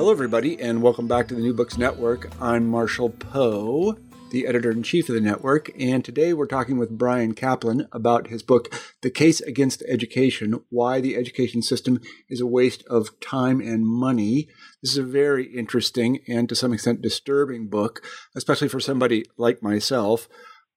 Hello, 0.00 0.12
everybody, 0.12 0.58
and 0.58 0.80
welcome 0.80 1.06
back 1.06 1.28
to 1.28 1.34
the 1.34 1.42
New 1.42 1.52
Books 1.52 1.76
Network. 1.76 2.30
I'm 2.40 2.66
Marshall 2.66 3.10
Poe, 3.10 3.98
the 4.30 4.46
editor 4.46 4.70
in 4.70 4.82
chief 4.82 5.10
of 5.10 5.14
the 5.14 5.20
network, 5.20 5.70
and 5.78 6.02
today 6.02 6.32
we're 6.32 6.46
talking 6.46 6.78
with 6.78 6.96
Bryan 6.96 7.34
Caplan 7.34 7.86
about 7.92 8.28
his 8.28 8.42
book, 8.42 8.74
The 9.02 9.10
Case 9.10 9.42
Against 9.42 9.82
Education 9.86 10.64
Why 10.70 11.02
the 11.02 11.16
Education 11.16 11.60
System 11.60 12.00
is 12.30 12.40
a 12.40 12.46
Waste 12.46 12.82
of 12.86 13.20
Time 13.20 13.60
and 13.60 13.86
Money. 13.86 14.48
This 14.82 14.92
is 14.92 14.96
a 14.96 15.02
very 15.02 15.44
interesting 15.54 16.20
and 16.26 16.48
to 16.48 16.54
some 16.54 16.72
extent 16.72 17.02
disturbing 17.02 17.68
book, 17.68 18.02
especially 18.34 18.68
for 18.68 18.80
somebody 18.80 19.26
like 19.36 19.62
myself 19.62 20.30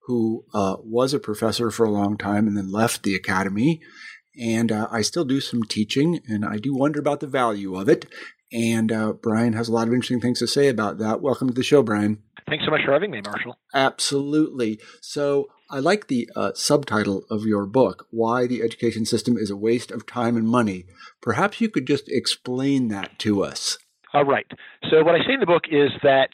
who 0.07 0.43
uh, 0.53 0.75
was 0.83 1.13
a 1.13 1.19
professor 1.19 1.71
for 1.71 1.85
a 1.85 1.91
long 1.91 2.17
time 2.17 2.45
and 2.45 2.57
then 2.57 2.73
left 2.73 3.03
the 3.03 3.15
academy. 3.15 3.79
And 4.37 4.71
uh, 4.71 4.87
I 4.91 5.03
still 5.03 5.25
do 5.25 5.39
some 5.39 5.61
teaching, 5.61 6.19
and 6.27 6.43
I 6.43 6.57
do 6.57 6.75
wonder 6.75 6.99
about 6.99 7.19
the 7.19 7.27
value 7.27 7.75
of 7.75 7.87
it. 7.87 8.07
And 8.53 8.91
uh, 8.91 9.13
Bryan 9.13 9.53
has 9.53 9.67
a 9.67 9.71
lot 9.71 9.87
of 9.87 9.93
interesting 9.93 10.21
things 10.21 10.39
to 10.39 10.47
say 10.47 10.67
about 10.67 10.99
that. 10.99 11.21
Welcome 11.21 11.47
to 11.47 11.53
the 11.53 11.63
show, 11.63 11.81
Bryan. 11.81 12.21
Thanks 12.47 12.65
so 12.65 12.71
much 12.71 12.81
for 12.85 12.93
having 12.93 13.09
me, 13.09 13.21
Marshall. 13.21 13.57
Absolutely. 13.73 14.79
So 15.01 15.47
I 15.71 15.79
like 15.79 16.07
the 16.07 16.29
uh, 16.35 16.51
subtitle 16.53 17.23
of 17.31 17.45
your 17.45 17.65
book, 17.65 18.05
Why 18.11 18.45
the 18.45 18.61
Education 18.61 19.05
System 19.05 19.37
is 19.37 19.49
a 19.49 19.55
Waste 19.55 19.89
of 19.89 20.05
Time 20.05 20.37
and 20.37 20.47
Money. 20.47 20.85
Perhaps 21.21 21.61
you 21.61 21.69
could 21.69 21.87
just 21.87 22.07
explain 22.09 22.89
that 22.89 23.17
to 23.19 23.43
us. 23.43 23.79
All 24.13 24.25
right. 24.25 24.45
So, 24.91 25.03
what 25.03 25.15
I 25.15 25.25
say 25.25 25.33
in 25.33 25.39
the 25.39 25.47
book 25.47 25.63
is 25.71 25.89
that 26.03 26.29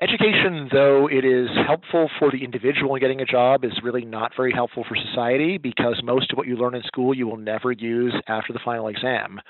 education, 0.00 0.68
though 0.72 1.08
it 1.08 1.24
is 1.24 1.48
helpful 1.66 2.10
for 2.18 2.32
the 2.32 2.42
individual 2.42 2.96
in 2.96 3.00
getting 3.00 3.20
a 3.20 3.24
job, 3.24 3.64
is 3.64 3.78
really 3.84 4.04
not 4.04 4.32
very 4.36 4.52
helpful 4.52 4.84
for 4.88 4.96
society 4.96 5.56
because 5.56 6.00
most 6.02 6.32
of 6.32 6.38
what 6.38 6.48
you 6.48 6.56
learn 6.56 6.74
in 6.74 6.82
school 6.82 7.14
you 7.14 7.28
will 7.28 7.36
never 7.36 7.70
use 7.70 8.14
after 8.26 8.52
the 8.52 8.58
final 8.64 8.88
exam. 8.88 9.40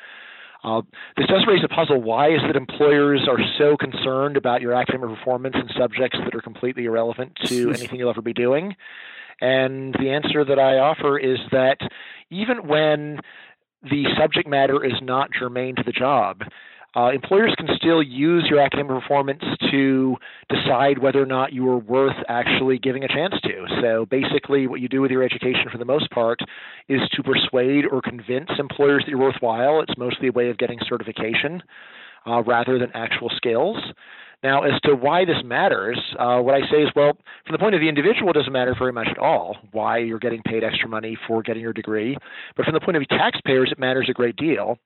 Uh, 0.62 0.82
this 1.16 1.26
does 1.26 1.44
raise 1.46 1.64
a 1.64 1.68
puzzle. 1.68 2.02
Why 2.02 2.28
is 2.28 2.40
it 2.48 2.56
employers 2.56 3.26
are 3.28 3.38
so 3.58 3.76
concerned 3.76 4.36
about 4.36 4.60
your 4.60 4.74
academic 4.74 5.08
performance 5.08 5.56
in 5.56 5.68
subjects 5.78 6.18
that 6.22 6.34
are 6.34 6.42
completely 6.42 6.84
irrelevant 6.84 7.36
to 7.46 7.70
anything 7.74 7.98
you'll 7.98 8.10
ever 8.10 8.22
be 8.22 8.34
doing? 8.34 8.76
And 9.40 9.94
the 9.94 10.10
answer 10.10 10.44
that 10.44 10.58
I 10.58 10.78
offer 10.78 11.18
is 11.18 11.38
that 11.50 11.78
even 12.30 12.68
when 12.68 13.20
the 13.82 14.04
subject 14.18 14.46
matter 14.46 14.84
is 14.84 14.92
not 15.00 15.30
germane 15.36 15.76
to 15.76 15.82
the 15.82 15.92
job, 15.92 16.42
uh, 16.96 17.10
employers 17.10 17.54
can 17.56 17.68
still 17.76 18.02
use 18.02 18.46
your 18.50 18.60
academic 18.60 19.00
performance 19.00 19.42
to 19.70 20.16
decide 20.48 20.98
whether 20.98 21.22
or 21.22 21.26
not 21.26 21.52
you 21.52 21.68
are 21.68 21.78
worth 21.78 22.16
actually 22.28 22.78
giving 22.78 23.04
a 23.04 23.08
chance 23.08 23.34
to. 23.42 23.66
So 23.80 24.06
basically, 24.06 24.66
what 24.66 24.80
you 24.80 24.88
do 24.88 25.00
with 25.00 25.10
your 25.10 25.22
education 25.22 25.66
for 25.70 25.78
the 25.78 25.84
most 25.84 26.10
part 26.10 26.40
is 26.88 27.00
to 27.12 27.22
persuade 27.22 27.84
or 27.90 28.02
convince 28.02 28.50
employers 28.58 29.04
that 29.04 29.10
you're 29.10 29.20
worthwhile. 29.20 29.80
It's 29.82 29.96
mostly 29.96 30.28
a 30.28 30.32
way 30.32 30.50
of 30.50 30.58
getting 30.58 30.78
certification 30.88 31.62
uh, 32.26 32.42
rather 32.42 32.78
than 32.78 32.90
actual 32.94 33.30
skills. 33.36 33.76
Now, 34.42 34.62
as 34.62 34.80
to 34.84 34.94
why 34.94 35.26
this 35.26 35.36
matters, 35.44 36.00
uh, 36.18 36.40
what 36.40 36.54
I 36.54 36.60
say 36.70 36.82
is, 36.82 36.88
well, 36.96 37.12
from 37.46 37.52
the 37.52 37.58
point 37.58 37.74
of 37.74 37.82
the 37.82 37.88
individual, 37.90 38.30
it 38.30 38.34
doesn't 38.34 38.52
matter 38.52 38.74
very 38.76 38.92
much 38.92 39.08
at 39.10 39.18
all 39.18 39.56
why 39.72 39.98
you're 39.98 40.18
getting 40.18 40.40
paid 40.42 40.64
extra 40.64 40.88
money 40.88 41.16
for 41.28 41.42
getting 41.42 41.60
your 41.60 41.74
degree. 41.74 42.16
But 42.56 42.64
from 42.64 42.72
the 42.72 42.80
point 42.80 42.96
of 42.96 43.02
of 43.02 43.08
taxpayers, 43.08 43.70
it 43.70 43.78
matters 43.78 44.08
a 44.10 44.12
great 44.12 44.36
deal 44.36 44.78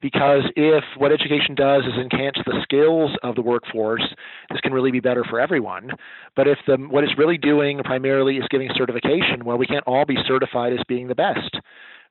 because 0.00 0.42
if 0.56 0.84
what 0.96 1.12
education 1.12 1.54
does 1.54 1.84
is 1.84 1.94
enhance 1.94 2.38
the 2.44 2.60
skills 2.62 3.10
of 3.22 3.34
the 3.34 3.42
workforce, 3.42 4.06
this 4.50 4.60
can 4.60 4.72
really 4.72 4.90
be 4.90 5.00
better 5.00 5.24
for 5.24 5.40
everyone. 5.40 5.90
But 6.36 6.48
if 6.48 6.58
the 6.66 6.76
what 6.76 7.04
it's 7.04 7.16
really 7.18 7.38
doing 7.38 7.82
primarily 7.84 8.36
is 8.36 8.44
giving 8.50 8.70
certification, 8.74 9.44
well, 9.44 9.58
we 9.58 9.66
can't 9.66 9.86
all 9.86 10.04
be 10.04 10.16
certified 10.26 10.72
as 10.72 10.80
being 10.88 11.08
the 11.08 11.14
best. 11.14 11.58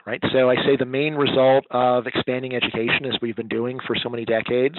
Right? 0.06 0.22
So 0.32 0.50
I 0.50 0.56
say 0.66 0.76
the 0.76 0.86
main 0.86 1.14
result 1.14 1.66
of 1.70 2.08
expanding 2.08 2.56
education, 2.56 3.06
as 3.06 3.18
we've 3.22 3.36
been 3.36 3.50
doing 3.50 3.80
for 3.86 3.96
so 4.02 4.10
many 4.10 4.26
decades, 4.26 4.78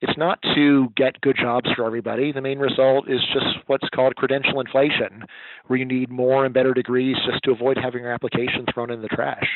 it's 0.00 0.16
not 0.16 0.40
to 0.56 0.88
get 0.96 1.20
good 1.20 1.36
jobs 1.40 1.70
for 1.76 1.86
everybody. 1.86 2.32
The 2.32 2.40
main 2.40 2.58
result 2.58 3.08
is 3.08 3.20
just 3.32 3.46
what's 3.66 3.88
called 3.94 4.16
credential 4.16 4.60
inflation, 4.60 5.24
where 5.66 5.78
you 5.78 5.84
need 5.84 6.10
more 6.10 6.44
and 6.44 6.52
better 6.52 6.74
degrees 6.74 7.16
just 7.30 7.44
to 7.44 7.52
avoid 7.52 7.76
having 7.76 8.02
your 8.02 8.12
application 8.12 8.64
thrown 8.72 8.90
in 8.90 9.02
the 9.02 9.08
trash. 9.08 9.46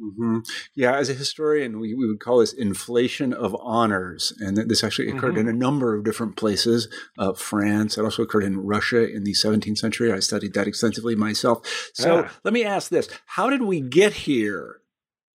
Mm-hmm. 0.00 0.38
Yeah, 0.74 0.96
as 0.96 1.10
a 1.10 1.14
historian, 1.14 1.78
we, 1.78 1.94
we 1.94 2.06
would 2.06 2.20
call 2.20 2.38
this 2.38 2.52
inflation 2.52 3.32
of 3.32 3.54
honors. 3.60 4.32
And 4.40 4.56
this 4.56 4.82
actually 4.82 5.10
occurred 5.10 5.34
mm-hmm. 5.34 5.48
in 5.48 5.54
a 5.54 5.58
number 5.58 5.94
of 5.94 6.04
different 6.04 6.36
places. 6.36 6.88
Uh, 7.18 7.34
France, 7.34 7.98
it 7.98 8.04
also 8.04 8.22
occurred 8.22 8.44
in 8.44 8.64
Russia 8.64 9.06
in 9.06 9.24
the 9.24 9.32
17th 9.32 9.78
century. 9.78 10.12
I 10.12 10.20
studied 10.20 10.54
that 10.54 10.66
extensively 10.66 11.14
myself. 11.14 11.90
So 11.94 12.20
yeah. 12.20 12.30
let 12.44 12.54
me 12.54 12.64
ask 12.64 12.90
this 12.90 13.08
How 13.26 13.50
did 13.50 13.62
we 13.62 13.80
get 13.80 14.12
here? 14.12 14.80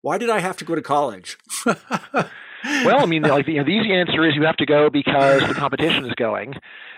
Why 0.01 0.17
did 0.17 0.29
I 0.29 0.39
have 0.39 0.57
to 0.57 0.65
go 0.65 0.75
to 0.75 0.81
college? 0.81 1.37
well, 1.65 2.99
I 2.99 3.05
mean, 3.05 3.21
like 3.23 3.47
you 3.47 3.55
know, 3.55 3.63
the 3.63 3.71
easy 3.71 3.93
answer 3.93 4.27
is 4.27 4.35
you 4.35 4.43
have 4.43 4.57
to 4.57 4.65
go 4.65 4.89
because 4.89 5.47
the 5.47 5.53
competition 5.53 6.05
is 6.05 6.13
going. 6.15 6.53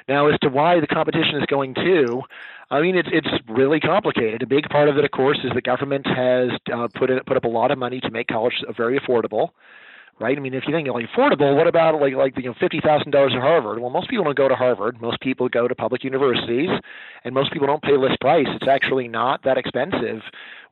Now, 0.07 0.27
as 0.27 0.39
to 0.41 0.49
why 0.49 0.79
the 0.79 0.87
competition 0.87 1.35
is 1.37 1.45
going 1.47 1.73
to, 1.75 2.21
I 2.69 2.81
mean, 2.81 2.95
it's 2.95 3.09
it's 3.11 3.27
really 3.47 3.79
complicated. 3.79 4.43
A 4.43 4.47
big 4.47 4.69
part 4.69 4.87
of 4.87 4.97
it, 4.97 5.05
of 5.05 5.11
course, 5.11 5.39
is 5.43 5.51
the 5.53 5.61
government 5.61 6.05
has 6.05 6.51
uh, 6.71 6.87
put 6.93 7.09
it, 7.09 7.25
put 7.25 7.37
up 7.37 7.43
a 7.43 7.49
lot 7.49 7.71
of 7.71 7.77
money 7.77 7.99
to 8.01 8.11
make 8.11 8.27
college 8.27 8.63
very 8.75 8.99
affordable, 8.99 9.49
right? 10.19 10.37
I 10.37 10.39
mean, 10.39 10.53
if 10.53 10.65
you 10.67 10.73
think 10.73 10.87
like 10.87 11.07
affordable, 11.07 11.55
what 11.55 11.67
about 11.67 11.99
like 11.99 12.13
like 12.13 12.37
you 12.37 12.43
know 12.43 12.55
fifty 12.59 12.81
thousand 12.81 13.11
dollars 13.11 13.33
at 13.35 13.41
Harvard? 13.41 13.79
Well, 13.79 13.89
most 13.89 14.09
people 14.09 14.25
don't 14.25 14.37
go 14.37 14.47
to 14.47 14.55
Harvard. 14.55 15.01
Most 15.01 15.21
people 15.21 15.49
go 15.49 15.67
to 15.67 15.75
public 15.75 16.03
universities, 16.03 16.69
and 17.23 17.33
most 17.33 17.51
people 17.51 17.67
don't 17.67 17.81
pay 17.81 17.97
list 17.97 18.19
price. 18.19 18.47
It's 18.49 18.67
actually 18.67 19.07
not 19.07 19.43
that 19.43 19.57
expensive. 19.57 20.21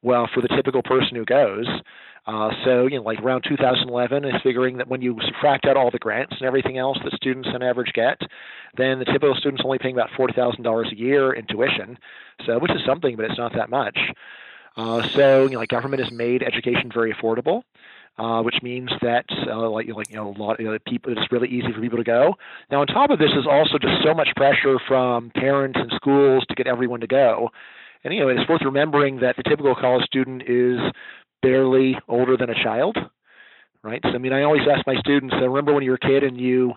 Well, 0.04 0.30
for 0.34 0.42
the 0.42 0.50
typical 0.50 0.84
person 0.84 1.16
who 1.16 1.26
goes. 1.26 1.68
Uh, 2.26 2.52
so, 2.64 2.88
you 2.88 2.98
know, 2.98 3.04
like 3.04 3.20
around 3.20 3.44
2011 3.48 4.24
is 4.26 4.42
figuring 4.44 4.78
that 4.78 4.88
when 4.88 5.02
you 5.02 5.18
subtract 5.26 5.66
out 5.66 5.76
all 5.76 5.92
the 5.92 6.00
grants 6.00 6.34
and 6.38 6.44
everything 6.44 6.78
else 6.78 6.98
that 7.04 7.14
students 7.14 7.50
on 7.54 7.62
average 7.62 7.92
get, 7.94 8.22
then 8.78 9.00
the 9.00 9.06
typical 9.06 9.36
student's 9.36 9.64
only 9.66 9.78
paying 9.78 9.96
about 9.96 10.10
$40,000 10.12 10.92
a 10.92 10.98
year 10.98 11.34
in 11.34 11.46
tuition. 11.48 11.98
So, 12.46 12.60
which 12.60 12.72
is 12.72 12.82
something, 12.86 13.16
but 13.18 13.26
it's 13.26 13.38
not 13.38 13.54
that 13.56 13.70
much. 13.70 13.98
Uh, 14.78 15.08
so, 15.10 15.44
you 15.44 15.52
know, 15.52 15.60
like 15.60 15.70
government 15.70 16.02
has 16.02 16.12
made 16.12 16.44
education 16.44 16.90
very 16.94 17.14
affordable. 17.14 17.64
Uh, 18.16 18.44
which 18.44 18.62
means 18.62 18.92
that 19.02 19.26
uh, 19.48 19.68
like 19.72 19.88
like 19.88 20.08
you 20.08 20.16
know 20.16 20.30
a 20.30 20.38
lot 20.38 20.60
of 20.60 20.86
people 20.86 21.12
it's 21.12 21.32
really 21.32 21.50
easy 21.50 21.74
for 21.74 21.82
people 21.82 21.98
to 21.98 22.04
go. 22.04 22.36
Now 22.70 22.82
on 22.82 22.86
top 22.86 23.10
of 23.10 23.18
this 23.18 23.32
is 23.32 23.48
also 23.50 23.80
just 23.80 24.04
so 24.04 24.14
much 24.14 24.28
pressure 24.36 24.78
from 24.88 25.32
parents 25.32 25.80
and 25.82 25.92
schools 25.96 26.46
to 26.48 26.54
get 26.54 26.68
everyone 26.68 27.00
to 27.00 27.08
go. 27.08 27.50
And 28.04 28.14
you 28.14 28.20
know 28.20 28.28
it's 28.28 28.48
worth 28.48 28.62
remembering 28.64 29.22
that 29.22 29.36
the 29.36 29.42
typical 29.42 29.74
college 29.74 30.06
student 30.06 30.44
is 30.44 30.80
barely 31.44 31.96
older 32.08 32.36
than 32.38 32.50
a 32.50 32.56
child, 32.56 32.98
right? 33.84 34.02
So, 34.04 34.09
I 34.09 34.18
mean, 34.18 34.34
I 34.34 34.42
always 34.42 34.64
ask 34.68 34.88
my 34.88 34.96
students, 35.02 35.36
I 35.38 35.44
remember 35.44 35.74
when 35.74 35.84
you 35.84 35.92
were 35.92 36.00
a 36.02 36.08
kid 36.08 36.24
and 36.24 36.40
you 36.40 36.74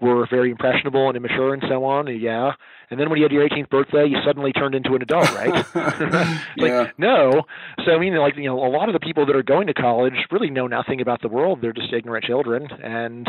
were 0.00 0.26
very 0.28 0.50
impressionable 0.50 1.08
and 1.08 1.16
immature 1.16 1.54
and 1.54 1.62
so 1.68 1.84
on. 1.84 2.08
And 2.08 2.20
Yeah. 2.20 2.52
And 2.90 3.00
then 3.00 3.10
when 3.10 3.18
you 3.18 3.24
had 3.24 3.32
your 3.32 3.48
18th 3.48 3.68
birthday, 3.68 4.06
you 4.06 4.16
suddenly 4.24 4.52
turned 4.52 4.74
into 4.74 4.94
an 4.94 5.02
adult, 5.02 5.32
right? 5.34 5.74
like, 6.56 6.70
yeah. 6.70 6.90
no. 6.98 7.42
So, 7.84 7.92
I 7.92 7.98
mean, 7.98 8.14
like, 8.16 8.36
you 8.36 8.44
know, 8.44 8.64
a 8.64 8.70
lot 8.70 8.88
of 8.88 8.92
the 8.92 9.00
people 9.00 9.26
that 9.26 9.34
are 9.34 9.42
going 9.42 9.66
to 9.66 9.74
college 9.74 10.14
really 10.30 10.50
know 10.50 10.66
nothing 10.66 11.00
about 11.00 11.22
the 11.22 11.28
world. 11.28 11.60
They're 11.60 11.72
just 11.72 11.92
ignorant 11.92 12.24
children. 12.24 12.68
And 12.82 13.26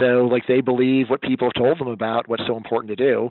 so, 0.00 0.28
like, 0.30 0.46
they 0.46 0.60
believe 0.60 1.10
what 1.10 1.20
people 1.20 1.48
have 1.48 1.62
told 1.62 1.78
them 1.78 1.88
about 1.88 2.28
what's 2.28 2.46
so 2.46 2.56
important 2.56 2.96
to 2.96 3.04
do. 3.04 3.30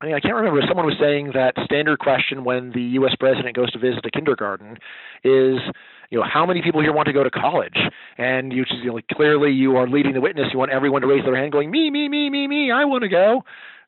I 0.00 0.06
mean, 0.06 0.14
I 0.14 0.20
can't 0.20 0.34
remember. 0.34 0.60
Someone 0.68 0.86
was 0.86 0.96
saying 1.00 1.32
that 1.34 1.54
standard 1.64 1.98
question 1.98 2.44
when 2.44 2.70
the 2.72 2.82
U.S. 3.00 3.14
president 3.18 3.56
goes 3.56 3.70
to 3.72 3.78
visit 3.78 4.04
a 4.04 4.10
kindergarten 4.10 4.76
is, 5.24 5.58
you 6.10 6.18
know, 6.18 6.24
how 6.30 6.46
many 6.46 6.62
people 6.62 6.80
here 6.80 6.92
want 6.92 7.06
to 7.06 7.12
go 7.12 7.22
to 7.22 7.30
college? 7.30 7.76
And 8.18 8.52
you 8.52 8.64
just, 8.64 8.80
you 8.80 8.92
know, 8.92 9.00
clearly 9.12 9.52
you 9.52 9.76
are 9.76 9.88
leading 9.88 10.14
the 10.14 10.20
witness. 10.20 10.48
You 10.52 10.58
want 10.58 10.72
everyone 10.72 11.02
to 11.02 11.08
raise 11.08 11.24
their 11.24 11.36
hand, 11.36 11.52
going, 11.52 11.70
me, 11.70 11.90
me, 11.90 12.08
me, 12.08 12.30
me, 12.30 12.46
me. 12.46 12.70
I 12.70 12.84
want 12.84 13.02
to 13.02 13.08
go, 13.08 13.44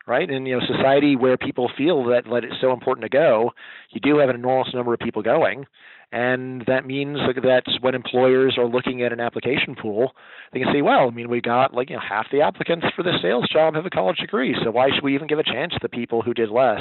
right? 0.06 0.28
And 0.28 0.46
you 0.46 0.58
know, 0.58 0.66
society 0.66 1.16
where 1.16 1.36
people 1.36 1.70
feel 1.76 2.04
that 2.04 2.24
that 2.24 2.44
it's 2.44 2.60
so 2.60 2.72
important 2.72 3.02
to 3.04 3.08
go, 3.08 3.52
you 3.90 4.00
do 4.00 4.18
have 4.18 4.28
an 4.28 4.36
enormous 4.36 4.74
number 4.74 4.92
of 4.92 5.00
people 5.00 5.22
going. 5.22 5.66
And 6.10 6.64
that 6.66 6.86
means 6.86 7.18
that 7.18 7.64
when 7.82 7.94
employers 7.94 8.56
are 8.56 8.66
looking 8.66 9.02
at 9.02 9.12
an 9.12 9.20
application 9.20 9.76
pool, 9.76 10.12
they 10.52 10.60
can 10.60 10.72
say, 10.72 10.80
well, 10.80 11.06
I 11.06 11.10
mean, 11.10 11.28
we 11.28 11.42
got 11.42 11.74
like 11.74 11.90
you 11.90 11.96
know 11.96 12.02
half 12.06 12.26
the 12.32 12.40
applicants 12.40 12.86
for 12.96 13.02
the 13.02 13.12
sales 13.20 13.46
job 13.52 13.74
have 13.74 13.84
a 13.84 13.90
college 13.90 14.16
degree, 14.16 14.56
so 14.64 14.70
why 14.70 14.88
should 14.94 15.04
we 15.04 15.14
even 15.14 15.28
give 15.28 15.38
a 15.38 15.42
chance 15.42 15.74
to 15.74 15.80
the 15.82 15.88
people 15.90 16.22
who 16.22 16.32
did 16.32 16.48
less? 16.48 16.80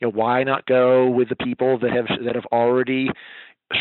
You 0.00 0.08
know, 0.08 0.10
why 0.10 0.42
not 0.42 0.66
go 0.66 1.08
with 1.08 1.28
the 1.28 1.36
people 1.36 1.78
that 1.78 1.92
have 1.92 2.06
that 2.24 2.34
have 2.34 2.46
already 2.46 3.10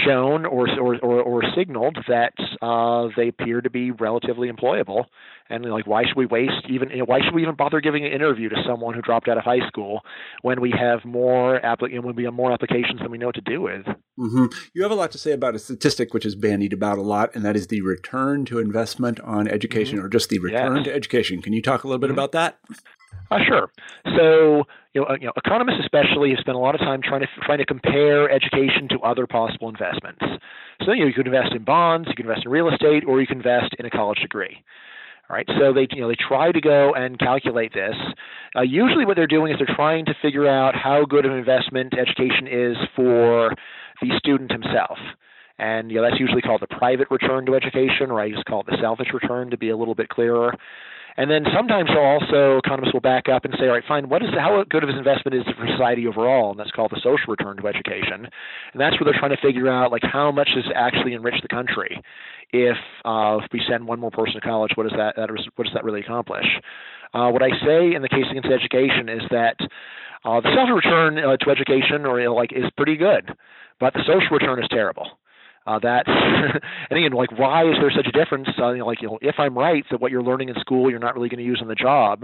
shown 0.06 0.46
or 0.46 0.68
or 0.80 0.98
or, 0.98 1.22
or 1.22 1.44
signaled 1.56 1.98
that 2.08 2.34
uh, 2.62 3.08
they 3.16 3.30
appear 3.30 3.62
to 3.62 3.70
be 3.70 3.92
relatively 3.92 4.52
employable. 4.52 5.06
And 5.50 5.64
like, 5.66 5.88
why 5.88 6.04
should 6.06 6.18
we 6.18 6.26
waste 6.26 6.66
even? 6.70 6.90
You 6.90 7.00
know, 7.00 7.06
why 7.06 7.20
should 7.24 7.34
we 7.34 7.42
even 7.42 7.56
bother 7.56 7.80
giving 7.82 8.06
an 8.06 8.12
interview 8.12 8.50
to 8.50 8.56
someone 8.68 8.96
who 8.96 9.02
dropped 9.02 9.28
out 9.30 9.38
of 9.38 9.44
high 9.44 9.66
school 9.68 10.02
when 10.42 10.60
we 10.62 10.72
have 10.78 11.06
more 11.06 11.60
applic- 11.62 11.92
you 11.92 12.02
know, 12.02 12.08
when 12.08 12.16
we 12.16 12.26
have 12.26 12.34
more 12.34 12.52
applications 12.52 13.00
than 13.00 13.12
we 13.12 13.18
know 13.18 13.28
what 13.28 13.36
to 13.36 13.42
do 13.42 13.62
with? 13.62 13.86
Mm-hmm. 14.18 14.46
You 14.74 14.82
have 14.82 14.92
a 14.92 14.96
lot 14.96 15.12
to 15.12 15.18
say 15.18 15.32
about 15.32 15.56
a 15.56 15.60
statistic 15.60 16.14
which 16.14 16.26
is 16.26 16.36
bandied 16.36 16.74
about 16.74 16.98
a 16.98 17.04
lot, 17.04 17.36
and 17.36 17.46
that 17.46 17.56
is 17.56 17.68
the 17.68 17.82
return 17.82 18.46
to 18.46 18.60
investment 18.60 19.20
on 19.20 19.48
education, 19.48 19.98
mm-hmm. 19.98 20.06
or 20.06 20.10
just 20.10 20.30
the 20.30 20.40
return 20.40 20.84
to 20.84 20.94
education. 20.94 21.42
Can 21.42 21.54
you 21.54 21.62
talk 21.62 21.84
a 21.84 21.88
little 21.88 22.00
bit 22.00 22.08
mm-hmm. 22.08 22.14
about 22.14 22.32
that? 22.32 22.60
Uh, 23.30 23.38
sure. 23.48 23.70
So, 24.18 24.64
you 24.94 25.02
know, 25.02 25.08
uh, 25.08 25.18
you 25.20 25.28
know, 25.28 25.34
economists 25.36 25.82
especially 25.82 26.32
have 26.32 26.40
spent 26.40 26.56
a 26.56 26.60
lot 26.60 26.76
of 26.76 26.82
time 26.82 27.02
trying 27.04 27.22
to 27.22 27.28
trying 27.44 27.60
to 27.60 27.66
compare 27.66 28.30
education 28.30 28.88
to 28.90 29.00
other 29.00 29.28
possible 29.28 29.70
investments. 29.70 30.24
So, 30.86 30.94
you 30.94 31.02
know, 31.02 31.08
you 31.08 31.14
could 31.14 31.28
invest 31.28 31.54
in 31.54 31.64
bonds, 31.64 32.08
you 32.08 32.16
can 32.16 32.26
invest 32.26 32.46
in 32.46 32.52
real 32.52 32.70
estate, 32.70 33.04
or 33.06 33.20
you 33.20 33.28
can 33.28 33.38
invest 33.38 33.76
in 33.78 33.86
a 33.86 33.90
college 33.90 34.20
degree. 34.20 34.64
All 35.30 35.36
right, 35.36 35.48
so 35.60 35.74
they 35.74 35.88
you 35.92 36.02
know 36.02 36.08
they 36.08 36.16
try 36.16 36.54
to 36.54 36.62
go 36.62 36.94
and 36.94 37.20
calculate 37.20 37.74
this. 37.74 37.96
Uh, 38.56 38.62
usually, 38.62 39.06
what 39.06 39.18
they're 39.18 39.28
doing 39.28 39.52
is 39.52 39.58
they're 39.60 39.76
trying 39.76 40.06
to 40.06 40.14
figure 40.22 40.48
out 40.48 40.74
how 40.74 41.04
good 41.04 41.26
of 41.26 41.34
an 41.34 41.38
investment 41.38 41.94
education 42.00 42.48
is 42.48 42.78
for 42.96 43.52
the 44.02 44.12
student 44.18 44.52
himself. 44.52 44.98
And 45.60 45.90
you 45.90 45.98
know 45.98 46.04
that's 46.04 46.20
usually 46.20 46.42
called 46.42 46.62
the 46.62 46.68
private 46.68 47.10
return 47.10 47.46
to 47.48 47.56
education, 47.56 48.12
or 48.12 48.22
I 48.22 48.30
just 48.30 48.46
call 48.46 48.62
it 48.62 48.68
the 48.68 48.78
selfish 48.80 49.08
return 49.14 49.50
to 49.50 49.58
be 49.58 49.70
a 49.70 49.78
little 49.78 49.96
bit 49.96 50.10
clearer. 50.10 50.54
And 51.20 51.32
then 51.32 51.46
sometimes 51.52 51.90
they'll 51.90 51.98
also 51.98 52.60
economists 52.60 52.94
will 52.94 53.02
back 53.02 53.28
up 53.28 53.44
and 53.44 53.52
say, 53.60 53.66
all 53.66 53.74
right, 53.74 53.84
fine, 53.88 54.08
what 54.08 54.22
is 54.22 54.30
how 54.38 54.64
good 54.70 54.84
of 54.84 54.90
an 54.90 54.98
investment 54.98 55.34
is 55.34 55.52
for 55.58 55.66
society 55.66 56.06
overall? 56.06 56.52
And 56.52 56.60
that's 56.60 56.70
called 56.70 56.92
the 56.92 57.02
social 57.02 57.34
return 57.34 57.58
to 57.58 57.68
education. 57.68 58.30
And 58.72 58.80
that's 58.80 59.00
where 59.00 59.10
they're 59.10 59.20
trying 59.20 59.36
to 59.36 59.42
figure 59.42 59.68
out 59.68 59.92
like 59.92 60.04
how 60.04 60.32
much 60.32 60.50
does 60.54 60.72
actually 60.76 61.14
enrich 61.14 61.42
the 61.42 61.48
country. 61.48 62.00
If 62.54 62.78
uh, 63.04 63.42
if 63.42 63.50
we 63.52 63.64
send 63.68 63.88
one 63.88 64.00
more 64.00 64.12
person 64.12 64.36
to 64.36 64.42
college, 64.42 64.74
what 64.76 64.84
does 64.84 64.96
that, 64.96 65.16
that 65.18 65.30
what 65.56 65.66
does 65.66 65.74
that 65.74 65.84
really 65.84 66.02
accomplish? 66.02 66.46
Uh, 67.16 67.32
what 67.32 67.42
I 67.42 67.50
say 67.66 67.96
in 67.96 68.04
the 68.04 68.10
case 68.10 68.26
against 68.30 68.50
education 68.50 69.10
is 69.10 69.24
that 69.32 69.58
uh, 70.24 70.42
the 70.42 70.50
social 70.54 70.76
return 70.76 71.18
uh, 71.18 71.38
to 71.38 71.50
education, 71.50 72.06
or 72.06 72.20
you 72.20 72.26
know, 72.26 72.36
like, 72.36 72.52
is 72.52 72.66
pretty 72.76 72.96
good, 72.96 73.32
but 73.80 73.94
the 73.94 74.02
social 74.06 74.30
return 74.32 74.62
is 74.62 74.68
terrible. 74.70 75.08
Uh, 75.68 75.80
that's 75.84 76.08
and 76.90 76.98
again, 76.98 77.12
like, 77.12 77.38
why 77.38 77.64
is 77.64 77.76
there 77.82 77.92
such 77.92 78.08
a 78.08 78.12
difference? 78.12 78.48
Uh, 78.58 78.72
you 78.72 78.80
know, 78.80 78.86
like, 78.86 79.02
you 79.02 79.08
know, 79.10 79.20
if 79.22 79.36
I'm 79.38 79.58
right 79.58 79.84
that 79.92 80.00
what 80.00 80.12
you're 80.12 80.24
learning 80.24 80.48
in 80.48 80.56
school 80.62 80.90
you're 80.90 80.98
not 80.98 81.14
really 81.14 81.28
going 81.28 81.40
to 81.40 81.44
use 81.46 81.60
on 81.62 81.68
the 81.68 81.76
job, 81.76 82.24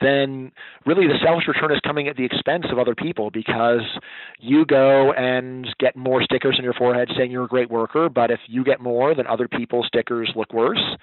then 0.00 0.52
really 0.86 1.08
the 1.08 1.18
selfish 1.24 1.48
return 1.48 1.72
is 1.72 1.80
coming 1.84 2.06
at 2.06 2.16
the 2.16 2.24
expense 2.24 2.66
of 2.70 2.78
other 2.78 2.94
people 2.94 3.30
because 3.32 3.82
you 4.38 4.64
go 4.64 5.12
and 5.12 5.66
get 5.80 5.96
more 5.96 6.22
stickers 6.22 6.54
on 6.58 6.64
your 6.64 6.74
forehead 6.74 7.08
saying 7.16 7.32
you're 7.32 7.44
a 7.44 7.48
great 7.48 7.70
worker, 7.70 8.08
but 8.08 8.30
if 8.30 8.40
you 8.46 8.62
get 8.62 8.80
more, 8.80 9.16
then 9.16 9.26
other 9.26 9.48
people's 9.48 9.86
stickers 9.88 10.30
look 10.36 10.52
worse 10.52 10.96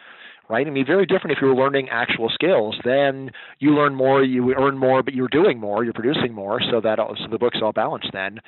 right? 0.50 0.66
I 0.66 0.69
mean, 0.69 0.86
very 0.86 1.06
different 1.06 1.36
if 1.36 1.42
you're 1.42 1.56
learning 1.56 1.90
actual 1.90 2.30
skills. 2.30 2.75
Then 2.84 3.31
you 3.60 3.75
learn 3.75 3.95
more, 3.95 4.24
you 4.24 4.54
earn 4.56 4.78
more, 4.78 5.04
but 5.04 5.13
you're 5.13 5.28
doing 5.28 5.60
more, 5.60 5.84
you're 5.84 5.94
producing 5.94 6.34
more, 6.34 6.60
so 6.72 6.81
that 6.81 7.00
so 7.00 7.28
the 7.30 7.38
book's 7.38 7.60
all 7.62 7.74
balanced 7.74 8.10
then. 8.13 8.40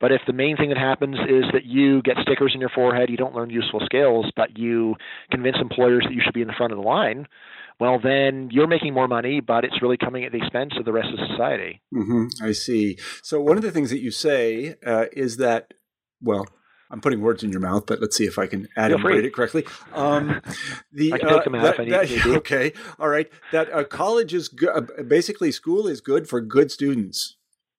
But 0.00 0.12
if 0.12 0.22
the 0.26 0.32
main 0.32 0.56
thing 0.56 0.70
that 0.70 0.78
happens 0.78 1.16
is 1.28 1.44
that 1.52 1.64
you 1.64 2.02
get 2.02 2.16
stickers 2.22 2.52
in 2.54 2.60
your 2.60 2.70
forehead, 2.70 3.10
you 3.10 3.16
don't 3.16 3.34
learn 3.34 3.50
useful 3.50 3.80
skills, 3.84 4.30
but 4.34 4.58
you 4.58 4.96
convince 5.30 5.56
employers 5.60 6.04
that 6.04 6.14
you 6.14 6.22
should 6.24 6.34
be 6.34 6.40
in 6.40 6.48
the 6.48 6.54
front 6.56 6.72
of 6.72 6.78
the 6.78 6.84
line, 6.84 7.26
well, 7.80 7.98
then 7.98 8.50
you're 8.52 8.66
making 8.66 8.92
more 8.92 9.08
money, 9.08 9.40
but 9.40 9.64
it's 9.64 9.80
really 9.80 9.96
coming 9.96 10.24
at 10.24 10.32
the 10.32 10.38
expense 10.38 10.74
of 10.78 10.84
the 10.84 10.92
rest 10.92 11.08
of 11.12 11.26
society. 11.30 11.80
Mm-hmm, 11.94 12.44
I 12.44 12.52
see. 12.52 12.98
So 13.22 13.40
one 13.40 13.56
of 13.56 13.62
the 13.62 13.70
things 13.70 13.88
that 13.88 14.00
you 14.00 14.10
say 14.10 14.74
uh, 14.84 15.06
is 15.12 15.38
that, 15.38 15.72
well, 16.20 16.46
I'm 16.90 17.00
putting 17.00 17.20
words 17.20 17.42
in 17.44 17.50
your 17.50 17.60
mouth, 17.60 17.86
but 17.86 18.00
let's 18.00 18.16
see 18.16 18.24
if 18.24 18.38
I 18.38 18.46
can 18.46 18.68
add 18.76 18.90
and 18.92 19.04
it 19.04 19.32
correctly. 19.32 19.64
Um, 19.92 20.40
the, 20.92 21.12
I 21.12 21.18
can 21.18 21.28
uh, 21.28 21.62
that, 21.62 21.76
that, 21.76 22.26
okay, 22.38 22.72
all 22.98 23.08
right. 23.08 23.30
That 23.52 23.72
uh, 23.72 23.84
college 23.84 24.34
is 24.34 24.48
good. 24.48 24.68
Uh, 24.68 25.02
basically, 25.02 25.52
school 25.52 25.86
is 25.86 26.00
good 26.00 26.28
for 26.28 26.40
good 26.40 26.72
students, 26.72 27.36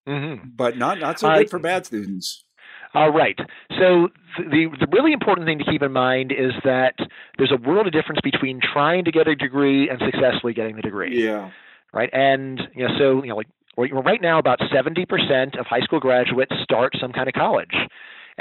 mm-hmm. 0.08 0.50
but 0.56 0.78
not 0.78 1.00
not 1.00 1.20
so 1.20 1.34
good 1.34 1.50
for 1.50 1.60
bad 1.60 1.86
students. 1.86 2.46
All 2.94 3.12
right. 3.12 3.38
So 3.80 4.10
the 4.38 4.68
the 4.80 4.88
really 4.92 5.14
important 5.14 5.48
thing 5.48 5.60
to 5.60 5.66
keep 5.66 5.82
in 5.82 5.92
mind 5.92 6.32
is 6.32 6.52
that 6.64 6.96
there's 7.38 7.52
a 7.52 7.70
world 7.70 7.88
of 7.88 7.94
difference 7.94 8.20
between 8.24 8.60
trying 8.62 9.06
to 9.06 9.12
get 9.12 9.28
a 9.28 9.36
degree 9.36 9.90
and 9.90 10.00
successfully 10.00 10.54
getting 10.54 10.76
the 10.76 10.82
degree. 10.82 11.24
Yeah. 11.24 11.52
Right. 11.94 12.10
And 12.14 12.62
you 12.76 12.88
know, 12.88 12.94
so 12.98 13.24
you 13.24 13.30
know, 13.30 13.36
like 13.36 13.48
right 13.78 14.22
now, 14.22 14.40
about 14.40 14.60
70% 14.60 15.60
of 15.60 15.66
high 15.66 15.80
school 15.82 16.00
graduates 16.00 16.54
start 16.64 16.94
some 17.00 17.12
kind 17.14 17.28
of 17.28 17.34
college 17.34 17.74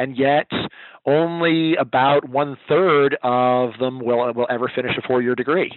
and 0.00 0.17
yet 0.17 0.50
only 1.05 1.76
about 1.76 2.29
one 2.29 2.56
third 2.69 3.17
of 3.23 3.73
them 3.79 4.00
will 4.00 4.32
will 4.32 4.47
ever 4.50 4.70
finish 4.75 4.97
a 4.97 5.06
four 5.06 5.23
year 5.23 5.35
degree. 5.35 5.73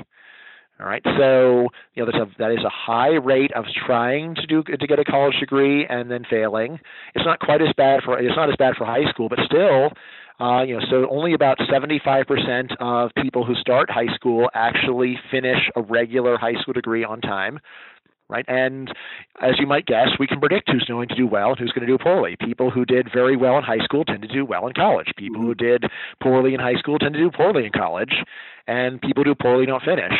All 0.79 0.87
right, 0.87 1.03
so 1.17 1.67
you 1.93 2.03
know 2.03 2.11
that's 2.11 2.17
a, 2.17 2.27
that 2.39 2.51
is 2.51 2.63
a 2.65 2.69
high 2.69 3.15
rate 3.15 3.51
of 3.53 3.65
trying 3.85 4.35
to 4.35 4.47
do 4.47 4.63
to 4.63 4.87
get 4.87 4.99
a 4.99 5.03
college 5.03 5.35
degree 5.39 5.85
and 5.85 6.09
then 6.09 6.23
failing. 6.29 6.79
It's 7.15 7.25
not 7.25 7.39
quite 7.39 7.61
as 7.61 7.69
bad 7.77 8.01
for 8.03 8.17
it's 8.17 8.35
not 8.35 8.49
as 8.49 8.55
bad 8.57 8.75
for 8.77 8.85
high 8.85 9.09
school, 9.09 9.29
but 9.29 9.39
still, 9.45 9.91
uh, 10.39 10.63
you 10.63 10.77
know, 10.77 10.85
so 10.89 11.07
only 11.09 11.33
about 11.33 11.59
75% 11.59 12.75
of 12.79 13.11
people 13.21 13.45
who 13.45 13.55
start 13.55 13.89
high 13.89 14.13
school 14.15 14.49
actually 14.53 15.19
finish 15.29 15.69
a 15.75 15.81
regular 15.81 16.37
high 16.37 16.59
school 16.61 16.73
degree 16.73 17.03
on 17.03 17.21
time 17.21 17.59
right? 18.29 18.45
And 18.47 18.91
as 19.41 19.59
you 19.59 19.67
might 19.67 19.85
guess, 19.85 20.09
we 20.19 20.27
can 20.27 20.39
predict 20.39 20.69
who's 20.69 20.85
going 20.85 21.09
to 21.09 21.15
do 21.15 21.27
well 21.27 21.49
and 21.49 21.59
who's 21.59 21.71
going 21.71 21.85
to 21.87 21.91
do 21.91 22.01
poorly. 22.01 22.35
People 22.39 22.71
who 22.71 22.85
did 22.85 23.09
very 23.13 23.35
well 23.35 23.57
in 23.57 23.63
high 23.63 23.83
school 23.83 24.05
tend 24.05 24.21
to 24.21 24.27
do 24.27 24.45
well 24.45 24.67
in 24.67 24.73
college. 24.73 25.07
People 25.17 25.41
who 25.41 25.53
mm-hmm. 25.55 25.83
did 25.83 25.91
poorly 26.21 26.53
in 26.53 26.59
high 26.59 26.75
school 26.75 26.99
tend 26.99 27.13
to 27.13 27.19
do 27.19 27.31
poorly 27.31 27.65
in 27.65 27.71
college, 27.71 28.13
and 28.67 29.01
people 29.01 29.23
who 29.23 29.31
do 29.33 29.35
poorly 29.35 29.65
don't 29.65 29.83
finish. 29.83 30.13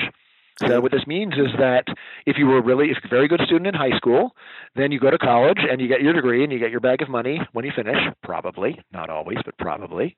So 0.59 0.79
what 0.81 0.91
this 0.91 1.07
means 1.07 1.33
is 1.33 1.51
that 1.57 1.85
if 2.25 2.38
you 2.38 2.45
were 2.45 2.61
really 2.61 2.91
a 2.91 3.07
very 3.09 3.27
good 3.27 3.41
student 3.45 3.67
in 3.67 3.73
high 3.73 3.97
school, 3.97 4.35
then 4.75 4.91
you 4.91 5.00
go 5.00 5.09
to 5.09 5.17
college 5.17 5.57
and 5.69 5.81
you 5.81 5.88
get 5.88 6.01
your 6.01 6.13
degree 6.13 6.44
and 6.44 6.53
you 6.53 6.59
get 6.59 6.69
your 6.69 6.79
bag 6.79 7.01
of 7.01 7.09
money 7.09 7.39
when 7.53 7.65
you 7.65 7.71
finish, 7.75 7.97
probably, 8.21 8.79
not 8.91 9.09
always, 9.09 9.39
but 9.45 9.57
probably. 9.57 10.15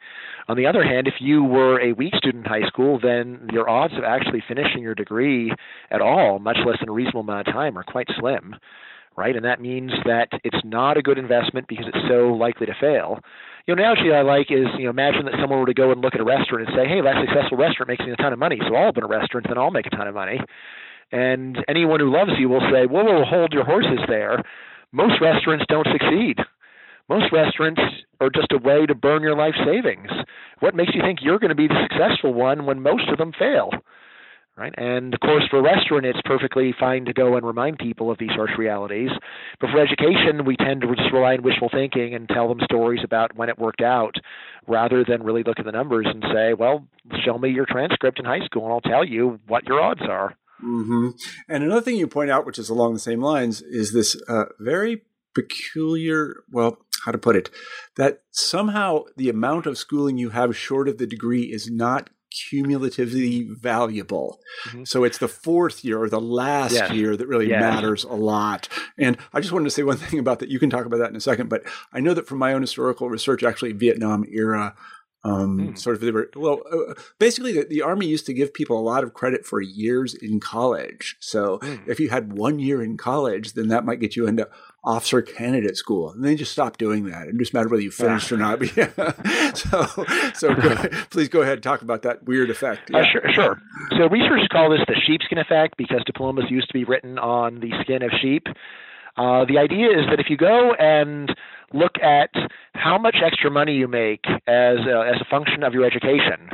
On 0.47 0.57
the 0.57 0.67
other 0.67 0.83
hand, 0.83 1.07
if 1.07 1.15
you 1.19 1.43
were 1.43 1.79
a 1.79 1.93
weak 1.93 2.15
student 2.15 2.45
in 2.45 2.51
high 2.51 2.67
school, 2.67 2.99
then 3.01 3.47
your 3.53 3.69
odds 3.69 3.93
of 3.97 4.03
actually 4.03 4.43
finishing 4.45 4.81
your 4.81 4.95
degree 4.95 5.53
at 5.89 6.01
all, 6.01 6.39
much 6.39 6.57
less 6.65 6.77
in 6.81 6.89
a 6.89 6.93
reasonable 6.93 7.21
amount 7.21 7.47
of 7.47 7.53
time, 7.53 7.77
are 7.77 7.83
quite 7.83 8.07
slim 8.19 8.55
right? 9.17 9.35
And 9.35 9.45
that 9.45 9.61
means 9.61 9.91
that 10.05 10.29
it's 10.43 10.61
not 10.63 10.97
a 10.97 11.01
good 11.01 11.17
investment 11.17 11.67
because 11.67 11.85
it's 11.87 12.07
so 12.07 12.33
likely 12.33 12.65
to 12.65 12.75
fail. 12.79 13.19
You 13.65 13.75
know, 13.75 13.81
analogy 13.81 14.13
I 14.13 14.21
like 14.21 14.51
is, 14.51 14.67
you 14.77 14.85
know, 14.85 14.89
imagine 14.91 15.25
that 15.25 15.35
someone 15.41 15.59
were 15.59 15.65
to 15.65 15.73
go 15.73 15.91
and 15.91 16.01
look 16.01 16.13
at 16.13 16.21
a 16.21 16.25
restaurant 16.25 16.67
and 16.67 16.75
say, 16.75 16.87
hey, 16.87 17.01
that 17.01 17.23
successful 17.25 17.57
restaurant 17.57 17.87
makes 17.87 18.05
me 18.05 18.11
a 18.11 18.15
ton 18.17 18.33
of 18.33 18.39
money, 18.39 18.59
so 18.67 18.75
I'll 18.75 18.89
open 18.89 19.03
a 19.03 19.07
restaurant, 19.07 19.47
then 19.47 19.57
I'll 19.57 19.71
make 19.71 19.87
a 19.87 19.95
ton 19.95 20.07
of 20.07 20.13
money. 20.13 20.39
And 21.11 21.57
anyone 21.67 21.99
who 21.99 22.11
loves 22.11 22.31
you 22.37 22.49
will 22.49 22.65
say, 22.71 22.85
whoa, 22.85 23.03
whoa, 23.03 23.23
hold 23.25 23.53
your 23.53 23.65
horses 23.65 23.99
there. 24.07 24.43
Most 24.91 25.21
restaurants 25.21 25.65
don't 25.67 25.87
succeed. 25.91 26.37
Most 27.09 27.31
restaurants 27.31 27.81
are 28.19 28.29
just 28.29 28.51
a 28.51 28.57
way 28.57 28.85
to 28.85 28.95
burn 28.95 29.21
your 29.21 29.35
life 29.35 29.53
savings. 29.63 30.09
What 30.59 30.75
makes 30.75 30.95
you 30.95 31.01
think 31.01 31.19
you're 31.21 31.39
going 31.39 31.49
to 31.49 31.55
be 31.55 31.67
the 31.67 31.87
successful 31.89 32.33
one 32.33 32.65
when 32.65 32.81
most 32.81 33.09
of 33.09 33.17
them 33.17 33.31
fail? 33.37 33.69
Right? 34.57 34.73
And 34.77 35.13
of 35.13 35.19
course, 35.19 35.43
for 35.49 35.61
restaurant, 35.61 36.05
it's 36.05 36.19
perfectly 36.25 36.73
fine 36.79 37.05
to 37.05 37.13
go 37.13 37.35
and 37.35 37.45
remind 37.45 37.77
people 37.77 38.09
of 38.09 38.17
these 38.17 38.31
harsh 38.31 38.51
realities. 38.57 39.09
But 39.59 39.69
for 39.71 39.79
education, 39.79 40.45
we 40.45 40.55
tend 40.55 40.81
to 40.81 40.87
just 40.95 41.11
rely 41.11 41.33
on 41.33 41.43
wishful 41.43 41.69
thinking 41.71 42.15
and 42.15 42.27
tell 42.29 42.47
them 42.47 42.59
stories 42.63 43.01
about 43.03 43.35
when 43.35 43.49
it 43.49 43.59
worked 43.59 43.81
out, 43.81 44.15
rather 44.67 45.03
than 45.07 45.23
really 45.23 45.43
look 45.43 45.59
at 45.59 45.65
the 45.65 45.71
numbers 45.71 46.07
and 46.09 46.23
say, 46.33 46.53
"Well, 46.53 46.87
show 47.25 47.37
me 47.37 47.49
your 47.49 47.65
transcript 47.65 48.19
in 48.19 48.25
high 48.25 48.45
school, 48.45 48.63
and 48.63 48.73
I'll 48.73 48.81
tell 48.81 49.05
you 49.05 49.39
what 49.47 49.65
your 49.65 49.81
odds 49.81 50.01
are." 50.01 50.35
Mm-hmm. 50.63 51.09
And 51.49 51.63
another 51.63 51.81
thing 51.81 51.97
you 51.97 52.07
point 52.07 52.31
out, 52.31 52.45
which 52.45 52.59
is 52.59 52.69
along 52.69 52.93
the 52.93 52.99
same 52.99 53.21
lines, 53.21 53.61
is 53.61 53.93
this 53.93 54.15
uh, 54.29 54.45
very 54.59 55.03
peculiar. 55.33 56.43
Well, 56.49 56.77
how 57.03 57.11
to 57.11 57.17
put 57.17 57.35
it, 57.35 57.51
that 57.97 58.23
somehow 58.31 59.03
the 59.15 59.29
amount 59.29 59.67
of 59.67 59.77
schooling 59.77 60.17
you 60.17 60.29
have 60.29 60.57
short 60.57 60.87
of 60.87 60.97
the 60.97 61.05
degree 61.05 61.43
is 61.43 61.69
not 61.69 62.09
cumulatively 62.49 63.43
valuable. 63.43 64.39
Mm-hmm. 64.67 64.83
So 64.85 65.03
it's 65.03 65.17
the 65.17 65.27
fourth 65.27 65.83
year 65.83 66.01
or 66.01 66.09
the 66.09 66.21
last 66.21 66.73
yes. 66.73 66.91
year 66.91 67.15
that 67.15 67.27
really 67.27 67.49
yes. 67.49 67.59
matters 67.59 68.03
a 68.03 68.13
lot. 68.13 68.67
And 68.97 69.17
I 69.33 69.39
just 69.39 69.53
wanted 69.53 69.65
to 69.65 69.71
say 69.71 69.83
one 69.83 69.97
thing 69.97 70.19
about 70.19 70.39
that. 70.39 70.49
You 70.49 70.59
can 70.59 70.69
talk 70.69 70.85
about 70.85 70.97
that 70.97 71.09
in 71.09 71.15
a 71.15 71.21
second, 71.21 71.49
but 71.49 71.63
I 71.93 71.99
know 71.99 72.13
that 72.13 72.27
from 72.27 72.39
my 72.39 72.53
own 72.53 72.61
historical 72.61 73.09
research, 73.09 73.43
actually 73.43 73.73
Vietnam 73.73 74.25
era 74.29 74.75
um, 75.25 75.59
mm. 75.59 75.77
sort 75.77 75.95
of 75.95 76.01
they 76.01 76.11
were 76.11 76.29
well 76.35 76.61
uh, 76.71 76.93
basically 77.19 77.51
the, 77.51 77.65
the, 77.65 77.81
army 77.81 78.05
used 78.05 78.25
to 78.27 78.33
give 78.33 78.53
people 78.53 78.79
a 78.79 78.81
lot 78.81 79.03
of 79.03 79.13
credit 79.13 79.45
for 79.45 79.59
years 79.59 80.13
in 80.13 80.39
college. 80.39 81.17
So 81.19 81.59
mm. 81.59 81.87
if 81.87 81.99
you 81.99 82.09
had 82.09 82.33
one 82.33 82.59
year 82.59 82.83
in 82.83 82.95
college 82.95 83.53
then 83.53 83.69
that 83.69 83.85
might 83.85 83.99
get 83.99 84.15
you 84.15 84.27
into 84.27 84.47
officer 84.83 85.21
candidate 85.21 85.75
school. 85.77 86.11
And 86.11 86.23
they 86.23 86.35
just 86.35 86.51
stopped 86.51 86.79
doing 86.79 87.05
that. 87.05 87.27
It 87.27 87.37
just 87.37 87.53
mattered 87.53 87.71
whether 87.71 87.81
you 87.81 87.91
finished 87.91 88.31
or 88.31 88.37
not. 88.37 88.59
Yeah. 88.75 88.91
So 89.55 89.87
so 90.33 90.53
go, 90.53 90.75
please 91.09 91.29
go 91.29 91.41
ahead 91.41 91.53
and 91.53 91.63
talk 91.63 91.81
about 91.81 92.01
that 92.01 92.25
weird 92.25 92.49
effect. 92.49 92.91
Uh, 92.93 92.97
yeah. 92.97 93.03
uh, 93.03 93.11
sure, 93.11 93.33
sure. 93.33 93.61
So 93.97 94.07
researchers 94.09 94.47
call 94.51 94.69
this 94.69 94.81
the 94.87 94.95
sheepskin 95.07 95.37
effect 95.37 95.77
because 95.77 96.01
diplomas 96.05 96.45
used 96.49 96.67
to 96.67 96.73
be 96.73 96.83
written 96.83 97.17
on 97.17 97.61
the 97.61 97.71
skin 97.81 98.01
of 98.03 98.11
sheep. 98.21 98.47
Uh, 99.17 99.45
the 99.45 99.57
idea 99.57 99.87
is 99.87 100.05
that 100.09 100.19
if 100.19 100.29
you 100.29 100.35
go 100.35 100.73
and 100.73 101.33
look 101.75 101.97
at 102.01 102.31
how 102.73 102.97
much 102.97 103.17
extra 103.23 103.51
money 103.51 103.73
you 103.73 103.87
make 103.87 104.25
as 104.47 104.77
a, 104.87 105.11
as 105.13 105.21
a 105.21 105.25
function 105.29 105.63
of 105.63 105.73
your 105.73 105.85
education, 105.85 106.49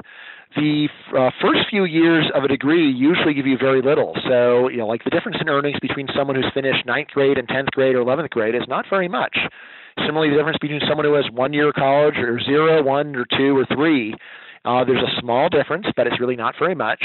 the 0.55 0.89
uh, 1.17 1.31
first 1.41 1.61
few 1.69 1.85
years 1.85 2.29
of 2.35 2.43
a 2.43 2.47
degree 2.47 2.91
usually 2.91 3.33
give 3.33 3.47
you 3.47 3.57
very 3.57 3.81
little. 3.81 4.13
So, 4.27 4.67
you 4.67 4.77
know, 4.77 4.87
like 4.87 5.03
the 5.03 5.09
difference 5.09 5.37
in 5.39 5.47
earnings 5.47 5.79
between 5.81 6.07
someone 6.15 6.35
who's 6.35 6.51
finished 6.53 6.85
ninth 6.85 7.09
grade 7.09 7.37
and 7.37 7.47
10th 7.47 7.71
grade 7.71 7.95
or 7.95 8.03
11th 8.03 8.31
grade 8.31 8.55
is 8.55 8.67
not 8.67 8.85
very 8.89 9.07
much. 9.07 9.37
Similarly, 10.05 10.31
the 10.31 10.37
difference 10.37 10.57
between 10.59 10.81
someone 10.87 11.05
who 11.05 11.13
has 11.13 11.29
one 11.31 11.53
year 11.53 11.69
of 11.69 11.75
college 11.75 12.17
or 12.17 12.39
zero, 12.41 12.81
one, 12.83 13.15
or 13.15 13.25
two, 13.25 13.57
or 13.57 13.65
three, 13.65 14.15
uh, 14.65 14.83
there's 14.83 15.03
a 15.03 15.19
small 15.19 15.49
difference, 15.49 15.87
but 15.95 16.07
it's 16.07 16.19
really 16.19 16.35
not 16.35 16.55
very 16.57 16.75
much. 16.75 17.03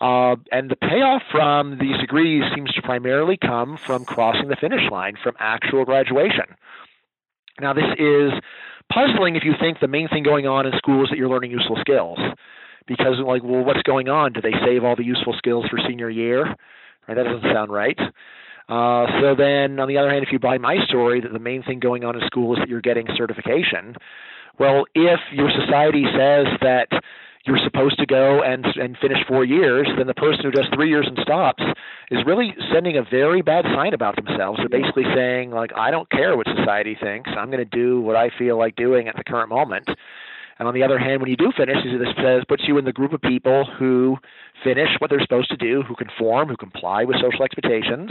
Uh, 0.00 0.34
and 0.50 0.68
the 0.68 0.76
payoff 0.76 1.22
from 1.30 1.78
these 1.78 1.96
degrees 1.98 2.42
seems 2.54 2.72
to 2.72 2.82
primarily 2.82 3.36
come 3.36 3.76
from 3.76 4.04
crossing 4.04 4.48
the 4.48 4.56
finish 4.56 4.90
line, 4.90 5.14
from 5.22 5.34
actual 5.38 5.84
graduation. 5.84 6.56
Now, 7.60 7.72
this 7.72 7.84
is 7.98 8.32
puzzling 8.92 9.36
if 9.36 9.44
you 9.44 9.52
think 9.60 9.80
the 9.80 9.88
main 9.88 10.08
thing 10.08 10.22
going 10.22 10.46
on 10.46 10.66
in 10.66 10.72
school 10.76 11.04
is 11.04 11.10
that 11.10 11.18
you're 11.18 11.28
learning 11.28 11.50
useful 11.50 11.76
skills. 11.80 12.18
because 12.86 13.16
like, 13.24 13.42
well, 13.42 13.64
what's 13.64 13.82
going 13.82 14.08
on? 14.08 14.32
Do 14.32 14.40
they 14.40 14.54
save 14.64 14.84
all 14.84 14.96
the 14.96 15.04
useful 15.04 15.34
skills 15.38 15.66
for 15.70 15.78
senior 15.86 16.10
year? 16.10 16.44
Right, 17.08 17.14
that 17.14 17.24
doesn't 17.24 17.42
sound 17.52 17.72
right. 17.72 17.98
Uh, 18.68 19.06
so 19.20 19.34
then, 19.36 19.78
on 19.80 19.88
the 19.88 19.98
other 19.98 20.10
hand, 20.10 20.24
if 20.24 20.32
you 20.32 20.38
buy 20.38 20.58
my 20.58 20.76
story 20.86 21.20
that 21.20 21.32
the 21.32 21.38
main 21.38 21.62
thing 21.62 21.80
going 21.80 22.04
on 22.04 22.14
in 22.14 22.26
school 22.26 22.54
is 22.54 22.60
that 22.60 22.68
you're 22.68 22.80
getting 22.80 23.06
certification, 23.16 23.96
well, 24.58 24.84
if 24.94 25.20
your 25.32 25.50
society 25.50 26.04
says 26.16 26.46
that 26.60 26.88
you're 27.44 27.58
supposed 27.64 27.98
to 27.98 28.06
go 28.06 28.42
and 28.42 28.64
and 28.80 28.96
finish 28.98 29.18
four 29.26 29.44
years, 29.44 29.88
then 29.96 30.06
the 30.06 30.14
person 30.14 30.44
who 30.44 30.50
does 30.50 30.66
three 30.74 30.88
years 30.88 31.06
and 31.08 31.18
stops 31.22 31.62
is 32.10 32.20
really 32.24 32.54
sending 32.72 32.96
a 32.96 33.02
very 33.02 33.42
bad 33.42 33.64
sign 33.74 33.94
about 33.94 34.16
themselves. 34.16 34.58
They're 34.58 34.80
basically 34.80 35.04
saying 35.14 35.50
like, 35.50 35.72
I 35.76 35.90
don't 35.90 36.08
care 36.10 36.36
what 36.36 36.46
society 36.46 36.96
thinks. 37.00 37.30
I'm 37.36 37.50
going 37.50 37.58
to 37.58 37.64
do 37.64 38.00
what 38.00 38.16
I 38.16 38.30
feel 38.38 38.58
like 38.58 38.76
doing 38.76 39.08
at 39.08 39.16
the 39.16 39.24
current 39.24 39.48
moment. 39.48 39.88
And 40.58 40.68
on 40.68 40.74
the 40.74 40.82
other 40.84 40.98
hand, 40.98 41.20
when 41.20 41.30
you 41.30 41.36
do 41.36 41.50
finish, 41.56 41.78
this 41.82 42.14
says 42.22 42.44
puts 42.46 42.62
you 42.68 42.78
in 42.78 42.84
the 42.84 42.92
group 42.92 43.12
of 43.12 43.20
people 43.20 43.64
who 43.78 44.16
finish 44.62 44.90
what 44.98 45.10
they're 45.10 45.20
supposed 45.20 45.50
to 45.50 45.56
do, 45.56 45.82
who 45.82 45.96
conform, 45.96 46.48
who 46.48 46.56
comply 46.56 47.02
with 47.02 47.16
social 47.20 47.42
expectations. 47.42 48.10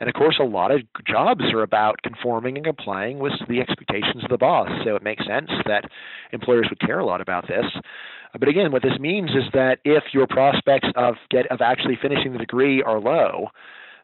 And 0.00 0.08
of 0.08 0.14
course, 0.14 0.38
a 0.40 0.44
lot 0.44 0.70
of 0.70 0.82
jobs 1.06 1.44
are 1.52 1.62
about 1.62 2.02
conforming 2.02 2.56
and 2.56 2.64
complying 2.64 3.18
with 3.18 3.32
the 3.48 3.60
expectations 3.60 4.22
of 4.22 4.30
the 4.30 4.38
boss. 4.38 4.70
So 4.84 4.94
it 4.94 5.02
makes 5.02 5.26
sense 5.26 5.50
that 5.66 5.84
employers 6.32 6.66
would 6.70 6.80
care 6.80 7.00
a 7.00 7.06
lot 7.06 7.20
about 7.20 7.48
this. 7.48 7.64
Uh, 7.74 8.38
but 8.38 8.48
again, 8.48 8.70
what 8.72 8.82
this 8.82 8.98
means 9.00 9.30
is 9.30 9.44
that 9.54 9.78
if 9.84 10.04
your 10.12 10.26
prospects 10.26 10.88
of 10.96 11.14
get 11.30 11.46
of 11.50 11.60
actually 11.60 11.98
finishing 12.00 12.32
the 12.32 12.38
degree 12.38 12.82
are 12.82 13.00
low, 13.00 13.48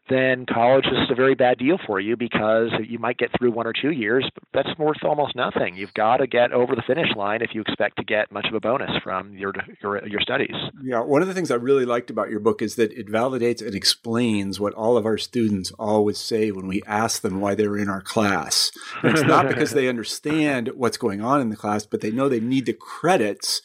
then 0.09 0.45
college 0.45 0.85
is 0.85 1.09
a 1.09 1.15
very 1.15 1.33
bad 1.33 1.57
deal 1.57 1.77
for 1.85 1.99
you 1.99 2.15
because 2.15 2.69
you 2.87 2.99
might 2.99 3.17
get 3.17 3.31
through 3.37 3.51
one 3.51 3.65
or 3.65 3.73
two 3.73 3.91
years, 3.91 4.29
but 4.33 4.43
that's 4.53 4.77
worth 4.77 5.03
almost 5.03 5.35
nothing. 5.35 5.75
You've 5.75 5.93
got 5.93 6.17
to 6.17 6.27
get 6.27 6.51
over 6.51 6.75
the 6.75 6.83
finish 6.85 7.07
line 7.15 7.41
if 7.41 7.55
you 7.55 7.61
expect 7.61 7.97
to 7.97 8.03
get 8.03 8.31
much 8.31 8.45
of 8.47 8.53
a 8.53 8.59
bonus 8.59 8.91
from 9.03 9.35
your 9.35 9.53
your, 9.81 10.05
your 10.07 10.21
studies. 10.21 10.55
Yeah, 10.83 10.99
one 10.99 11.21
of 11.21 11.27
the 11.27 11.33
things 11.33 11.49
I 11.49 11.55
really 11.55 11.85
liked 11.85 12.09
about 12.09 12.29
your 12.29 12.39
book 12.39 12.61
is 12.61 12.75
that 12.75 12.91
it 12.91 13.07
validates 13.07 13.65
and 13.65 13.73
explains 13.73 14.59
what 14.59 14.73
all 14.73 14.97
of 14.97 15.05
our 15.05 15.17
students 15.17 15.71
always 15.79 16.19
say 16.19 16.51
when 16.51 16.67
we 16.67 16.83
ask 16.85 17.21
them 17.21 17.41
why 17.41 17.55
they're 17.55 17.77
in 17.77 17.89
our 17.89 18.01
class. 18.01 18.71
And 19.01 19.17
it's 19.17 19.27
not 19.27 19.47
because 19.49 19.71
they 19.71 19.87
understand 19.87 20.69
what's 20.75 20.97
going 20.97 21.21
on 21.21 21.41
in 21.41 21.49
the 21.49 21.55
class, 21.55 21.85
but 21.85 22.01
they 22.01 22.11
know 22.11 22.29
they 22.29 22.39
need 22.39 22.65
the 22.67 22.73
credits 22.73 23.61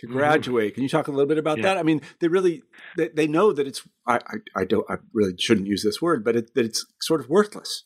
to 0.00 0.06
mm-hmm. 0.06 0.16
graduate. 0.16 0.74
Can 0.74 0.82
you 0.82 0.88
talk 0.88 1.08
a 1.08 1.10
little 1.10 1.26
bit 1.26 1.38
about 1.38 1.58
yeah. 1.58 1.64
that? 1.64 1.78
I 1.78 1.82
mean, 1.82 2.00
they 2.20 2.28
really 2.28 2.62
they, 2.96 3.08
they 3.08 3.26
know 3.26 3.52
that 3.52 3.66
it's 3.66 3.82
I, 4.06 4.16
I, 4.16 4.60
I 4.60 4.64
don't 4.64 4.88
I 4.90 4.96
really 5.12 5.34
shouldn't 5.38 5.66
use 5.66 5.82
this 5.82 6.00
word, 6.00 6.24
but 6.24 6.36
it, 6.36 6.54
that 6.54 6.64
it's 6.64 6.84
sort 7.00 7.20
of 7.20 7.28
worthless. 7.28 7.84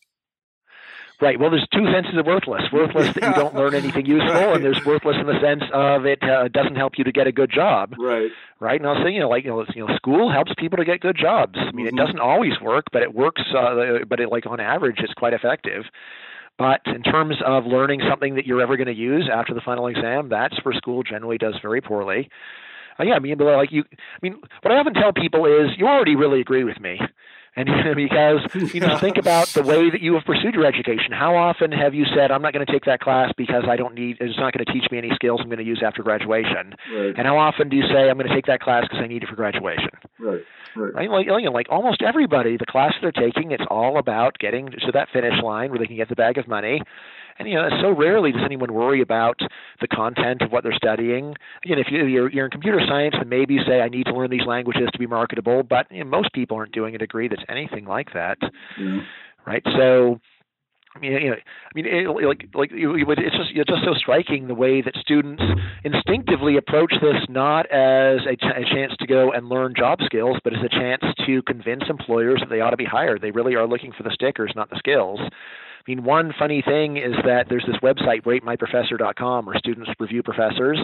Right. 1.23 1.39
Well, 1.39 1.51
there's 1.51 1.69
two 1.73 1.87
senses 1.95 2.19
of 2.19 2.27
worthless. 2.27 2.63
Worthless 2.73 3.15
that 3.15 3.23
you 3.23 3.35
don't 3.35 3.55
learn 3.55 3.77
anything 3.77 4.07
useful, 4.19 4.35
right. 4.35 4.57
and 4.57 4.65
there's 4.65 4.85
worthless 4.85 5.15
in 5.21 5.27
the 5.27 5.39
sense 5.41 5.63
of 5.73 6.05
it 6.05 6.19
uh, 6.21 6.49
doesn't 6.49 6.75
help 6.75 6.95
you 6.99 7.05
to 7.05 7.13
get 7.13 7.29
a 7.29 7.33
good 7.33 7.49
job. 7.49 7.95
Right. 7.97 8.31
Right. 8.59 8.81
And 8.81 8.89
I'll 8.89 9.05
say, 9.05 9.13
you 9.13 9.21
know, 9.21 9.29
like 9.29 9.45
you 9.45 9.51
know, 9.51 9.65
you 9.73 9.87
know 9.87 9.95
school 9.95 10.33
helps 10.33 10.51
people 10.59 10.79
to 10.79 10.85
get 10.85 10.99
good 10.99 11.17
jobs. 11.17 11.55
I 11.57 11.71
mean, 11.71 11.87
mm-hmm. 11.87 11.97
it 11.97 12.01
doesn't 12.01 12.19
always 12.19 12.55
work, 12.61 12.87
but 12.93 13.03
it 13.03 13.15
works. 13.15 13.43
Uh, 13.57 14.03
but 14.09 14.19
it, 14.19 14.31
like 14.33 14.47
on 14.47 14.59
average, 14.59 14.97
it's 14.99 15.15
quite 15.15 15.33
effective. 15.33 15.85
But 16.59 16.81
in 16.87 17.03
terms 17.03 17.37
of 17.45 17.65
learning 17.67 18.03
something 18.09 18.35
that 18.37 18.47
you're 18.47 18.61
ever 18.61 18.77
going 18.77 18.87
to 18.87 18.95
use 18.95 19.29
after 19.33 19.55
the 19.55 19.61
final 19.65 19.87
exam, 19.87 20.29
that's 20.29 20.55
where 20.65 20.75
school 20.75 21.03
generally 21.03 21.39
does 21.39 21.55
very 21.63 21.81
poorly. 21.81 22.29
Uh, 23.01 23.05
yeah, 23.05 23.15
I 23.15 23.19
mean, 23.19 23.39
like 23.39 23.73
you, 23.73 23.85
I 23.91 24.19
mean, 24.23 24.37
what 24.61 24.73
I 24.73 24.77
often 24.79 24.95
tell 24.95 25.13
people 25.13 25.47
is, 25.47 25.71
you 25.77 25.87
already 25.87 26.15
really 26.15 26.41
agree 26.41 26.65
with 26.65 26.79
me. 26.81 27.01
And 27.55 27.69
because 27.95 28.41
you 28.73 28.81
know, 28.81 28.97
think 28.99 29.19
about 29.19 29.49
the 29.49 29.63
way 29.63 29.91
that 29.91 30.01
you 30.01 30.15
have 30.15 30.25
pursued 30.25 30.55
your 30.55 30.65
education. 30.65 31.13
How 31.13 31.37
often 31.37 31.71
have 31.71 31.95
you 31.95 32.07
said, 32.17 32.31
"I'm 32.31 32.41
not 32.41 32.55
going 32.55 32.65
to 32.65 32.73
take 32.73 32.87
that 32.87 33.01
class 33.01 33.31
because 33.37 33.65
I 33.69 33.77
don't 33.77 33.95
need. 33.95 34.17
It's 34.21 34.39
not 34.39 34.55
going 34.55 34.65
to 34.65 34.73
teach 34.73 34.91
me 34.91 34.97
any 34.97 35.11
skills 35.15 35.41
I'm 35.43 35.49
going 35.49 35.59
to 35.59 35.65
use 35.65 35.83
after 35.85 36.03
graduation." 36.03 36.75
Right. 36.91 37.15
And 37.17 37.27
how 37.27 37.37
often 37.37 37.69
do 37.69 37.77
you 37.77 37.85
say, 37.93 38.09
"I'm 38.09 38.17
going 38.17 38.29
to 38.29 38.35
take 38.35 38.47
that 38.47 38.61
class 38.61 38.85
because 38.85 39.01
I 39.03 39.07
need 39.07 39.23
it 39.23 39.29
for 39.29 39.37
graduation"? 39.37 39.91
Right. 40.19 40.41
Right. 40.75 40.95
right? 40.95 41.11
Like, 41.11 41.27
you 41.27 41.43
know, 41.43 41.53
like 41.53 41.67
almost 41.69 42.01
everybody, 42.01 42.57
the 42.57 42.65
class 42.65 42.95
they're 43.03 43.13
taking, 43.13 43.51
it's 43.51 43.65
all 43.69 43.99
about 43.99 44.39
getting 44.39 44.71
to 44.71 44.93
that 44.95 45.09
finish 45.13 45.35
line 45.43 45.69
where 45.69 45.79
they 45.79 45.87
can 45.87 45.97
get 45.97 46.09
the 46.09 46.17
bag 46.17 46.39
of 46.39 46.49
money 46.49 46.81
and 47.39 47.49
you 47.49 47.55
know, 47.55 47.69
so 47.81 47.91
rarely 47.91 48.33
does 48.33 48.43
anyone 48.45 48.73
worry 48.73 49.01
about 49.01 49.41
the 49.81 49.89
content 49.89 50.43
of 50.43 50.51
what 50.53 50.63
they're 50.65 50.75
studying. 50.75 51.35
Again, 51.65 51.79
if 51.79 51.87
you, 51.91 52.05
you're, 52.07 52.31
you're 52.31 52.45
in 52.45 52.51
computer 52.51 52.81
science, 52.87 53.15
then 53.19 53.29
maybe 53.29 53.55
you 53.55 53.61
say, 53.67 53.81
I 53.81 53.89
need 53.89 54.05
to 54.05 54.15
learn 54.15 54.31
these 54.31 54.47
languages 54.47 54.89
to 54.93 54.99
be 54.99 55.07
marketable. 55.07 55.63
But 55.63 55.87
you 55.91 56.05
know, 56.05 56.11
most 56.11 56.33
people 56.33 56.57
aren't 56.57 56.73
doing 56.73 56.95
a 56.95 56.99
degree 56.99 57.29
that's 57.29 57.43
anything 57.49 57.85
like 57.85 58.13
that, 58.15 58.39
yeah. 58.79 59.01
right? 59.47 59.63
So. 59.77 60.21
I 60.95 60.99
mean, 60.99 61.13
you 61.13 61.31
know, 61.31 61.37
I 61.37 61.71
mean, 61.75 61.87
it, 61.87 62.07
like, 62.07 62.45
like 62.53 62.71
it's 62.71 63.35
just 63.35 63.51
it's 63.55 63.71
just 63.71 63.83
so 63.83 63.95
striking 63.95 64.47
the 64.47 64.55
way 64.55 64.83
that 64.83 64.95
students 65.01 65.43
instinctively 65.85 66.59
approach 66.59 66.93
this 67.01 67.17
not 67.31 67.65
as 67.73 68.21
a, 68.29 68.37
ch- 68.37 68.55
a 68.55 68.63
chance 68.71 68.93
to 68.99 69.07
go 69.07 69.33
and 69.33 69.49
learn 69.49 69.73
job 69.75 70.01
skills, 70.05 70.37
but 70.45 70.53
as 70.53 70.59
a 70.63 70.69
chance 70.69 71.03
to 71.27 71.41
convince 71.45 71.85
employers 71.89 72.41
that 72.41 72.51
they 72.51 72.61
ought 72.61 72.73
to 72.73 72.77
be 72.77 72.85
hired. 72.85 73.23
They 73.23 73.31
really 73.31 73.55
are 73.55 73.67
looking 73.67 73.93
for 73.93 74.03
the 74.03 74.11
stickers, 74.13 74.53
not 74.55 74.69
the 74.69 74.77
skills. 74.77 75.19
I 75.87 75.91
mean, 75.91 76.05
one 76.05 76.33
funny 76.39 76.63
thing 76.63 76.97
is 76.97 77.15
that 77.25 77.47
there's 77.49 77.67
this 77.67 77.77
website, 77.83 78.23
ratemyprofessor.com, 78.23 79.47
where 79.47 79.59
students 79.59 79.91
review 79.99 80.23
professors. 80.23 80.79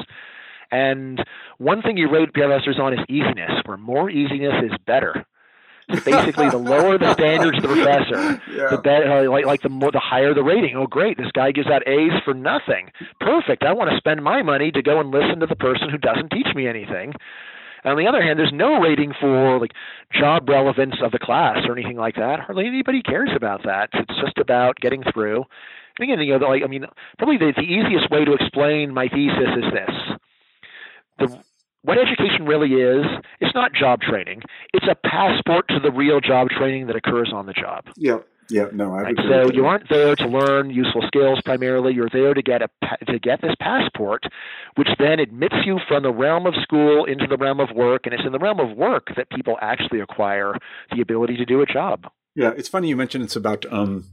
And 0.70 1.24
one 1.58 1.82
thing 1.82 1.96
you 1.96 2.10
rate 2.10 2.32
professors 2.34 2.78
on 2.80 2.92
is 2.92 3.00
easiness, 3.08 3.52
where 3.64 3.76
more 3.76 4.10
easiness 4.10 4.54
is 4.64 4.72
better. 4.86 5.24
So 5.90 6.00
basically, 6.00 6.50
the 6.50 6.58
lower 6.58 6.98
the 6.98 7.14
standards 7.14 7.56
of 7.56 7.62
the 7.62 7.68
professor, 7.68 8.42
yeah. 8.52 8.68
the 8.70 8.76
better. 8.76 9.30
Like, 9.30 9.46
like 9.46 9.62
the 9.62 9.70
more, 9.70 9.90
the 9.90 10.00
higher 10.00 10.34
the 10.34 10.42
rating. 10.42 10.76
Oh, 10.76 10.86
great! 10.86 11.16
This 11.16 11.30
guy 11.32 11.50
gives 11.50 11.68
out 11.68 11.86
A's 11.88 12.12
for 12.26 12.34
nothing. 12.34 12.90
Perfect. 13.20 13.62
I 13.62 13.72
want 13.72 13.90
to 13.90 13.96
spend 13.96 14.22
my 14.22 14.42
money 14.42 14.70
to 14.70 14.82
go 14.82 15.00
and 15.00 15.10
listen 15.10 15.40
to 15.40 15.46
the 15.46 15.56
person 15.56 15.88
who 15.88 15.96
doesn't 15.96 16.28
teach 16.28 16.54
me 16.54 16.68
anything. 16.68 17.14
On 17.88 17.96
the 17.96 18.06
other 18.06 18.22
hand, 18.22 18.38
there's 18.38 18.52
no 18.52 18.80
rating 18.80 19.12
for 19.20 19.58
like 19.58 19.72
job 20.12 20.48
relevance 20.48 20.96
of 21.02 21.12
the 21.12 21.18
class 21.18 21.58
or 21.66 21.76
anything 21.76 21.96
like 21.96 22.16
that. 22.16 22.40
Hardly 22.40 22.66
anybody 22.66 23.02
cares 23.02 23.30
about 23.34 23.62
that. 23.64 23.90
It's 23.92 24.20
just 24.20 24.38
about 24.38 24.76
getting 24.80 25.02
through. 25.12 25.44
And 25.98 26.10
again, 26.10 26.24
you 26.24 26.38
know, 26.38 26.46
like 26.46 26.62
I 26.62 26.66
mean, 26.66 26.86
probably 27.18 27.38
the, 27.38 27.52
the 27.56 27.62
easiest 27.62 28.10
way 28.10 28.24
to 28.24 28.32
explain 28.34 28.94
my 28.94 29.08
thesis 29.08 29.50
is 29.56 29.72
this: 29.72 29.96
the 31.18 31.42
what 31.82 31.98
education 31.98 32.44
really 32.46 32.74
is, 32.74 33.06
it's 33.40 33.54
not 33.54 33.72
job 33.72 34.00
training. 34.00 34.42
It's 34.74 34.86
a 34.90 34.94
passport 35.08 35.68
to 35.68 35.80
the 35.80 35.90
real 35.90 36.20
job 36.20 36.48
training 36.48 36.86
that 36.88 36.96
occurs 36.96 37.32
on 37.32 37.46
the 37.46 37.52
job. 37.52 37.84
Yeah, 37.96 38.18
no, 38.50 38.94
I? 38.94 39.12
So 39.28 39.50
you 39.52 39.66
aren't 39.66 39.88
there 39.88 40.16
to 40.16 40.26
learn 40.26 40.70
useful 40.70 41.02
skills 41.06 41.40
primarily. 41.44 41.94
You're 41.94 42.08
there 42.12 42.34
to 42.34 42.42
get 42.42 42.62
a 42.62 42.68
to 43.06 43.18
get 43.18 43.40
this 43.40 43.54
passport, 43.60 44.24
which 44.76 44.88
then 44.98 45.20
admits 45.20 45.56
you 45.64 45.78
from 45.86 46.02
the 46.02 46.12
realm 46.12 46.46
of 46.46 46.54
school 46.62 47.04
into 47.04 47.26
the 47.26 47.36
realm 47.36 47.60
of 47.60 47.70
work, 47.74 48.02
and 48.04 48.14
it's 48.14 48.24
in 48.24 48.32
the 48.32 48.38
realm 48.38 48.60
of 48.60 48.76
work 48.76 49.08
that 49.16 49.30
people 49.30 49.58
actually 49.60 50.00
acquire 50.00 50.54
the 50.94 51.00
ability 51.00 51.36
to 51.36 51.44
do 51.44 51.60
a 51.60 51.66
job. 51.66 52.06
Yeah, 52.34 52.52
it's 52.56 52.68
funny 52.68 52.88
you 52.88 52.96
mentioned 52.96 53.24
it's 53.24 53.36
about 53.36 53.66
um, 53.72 54.04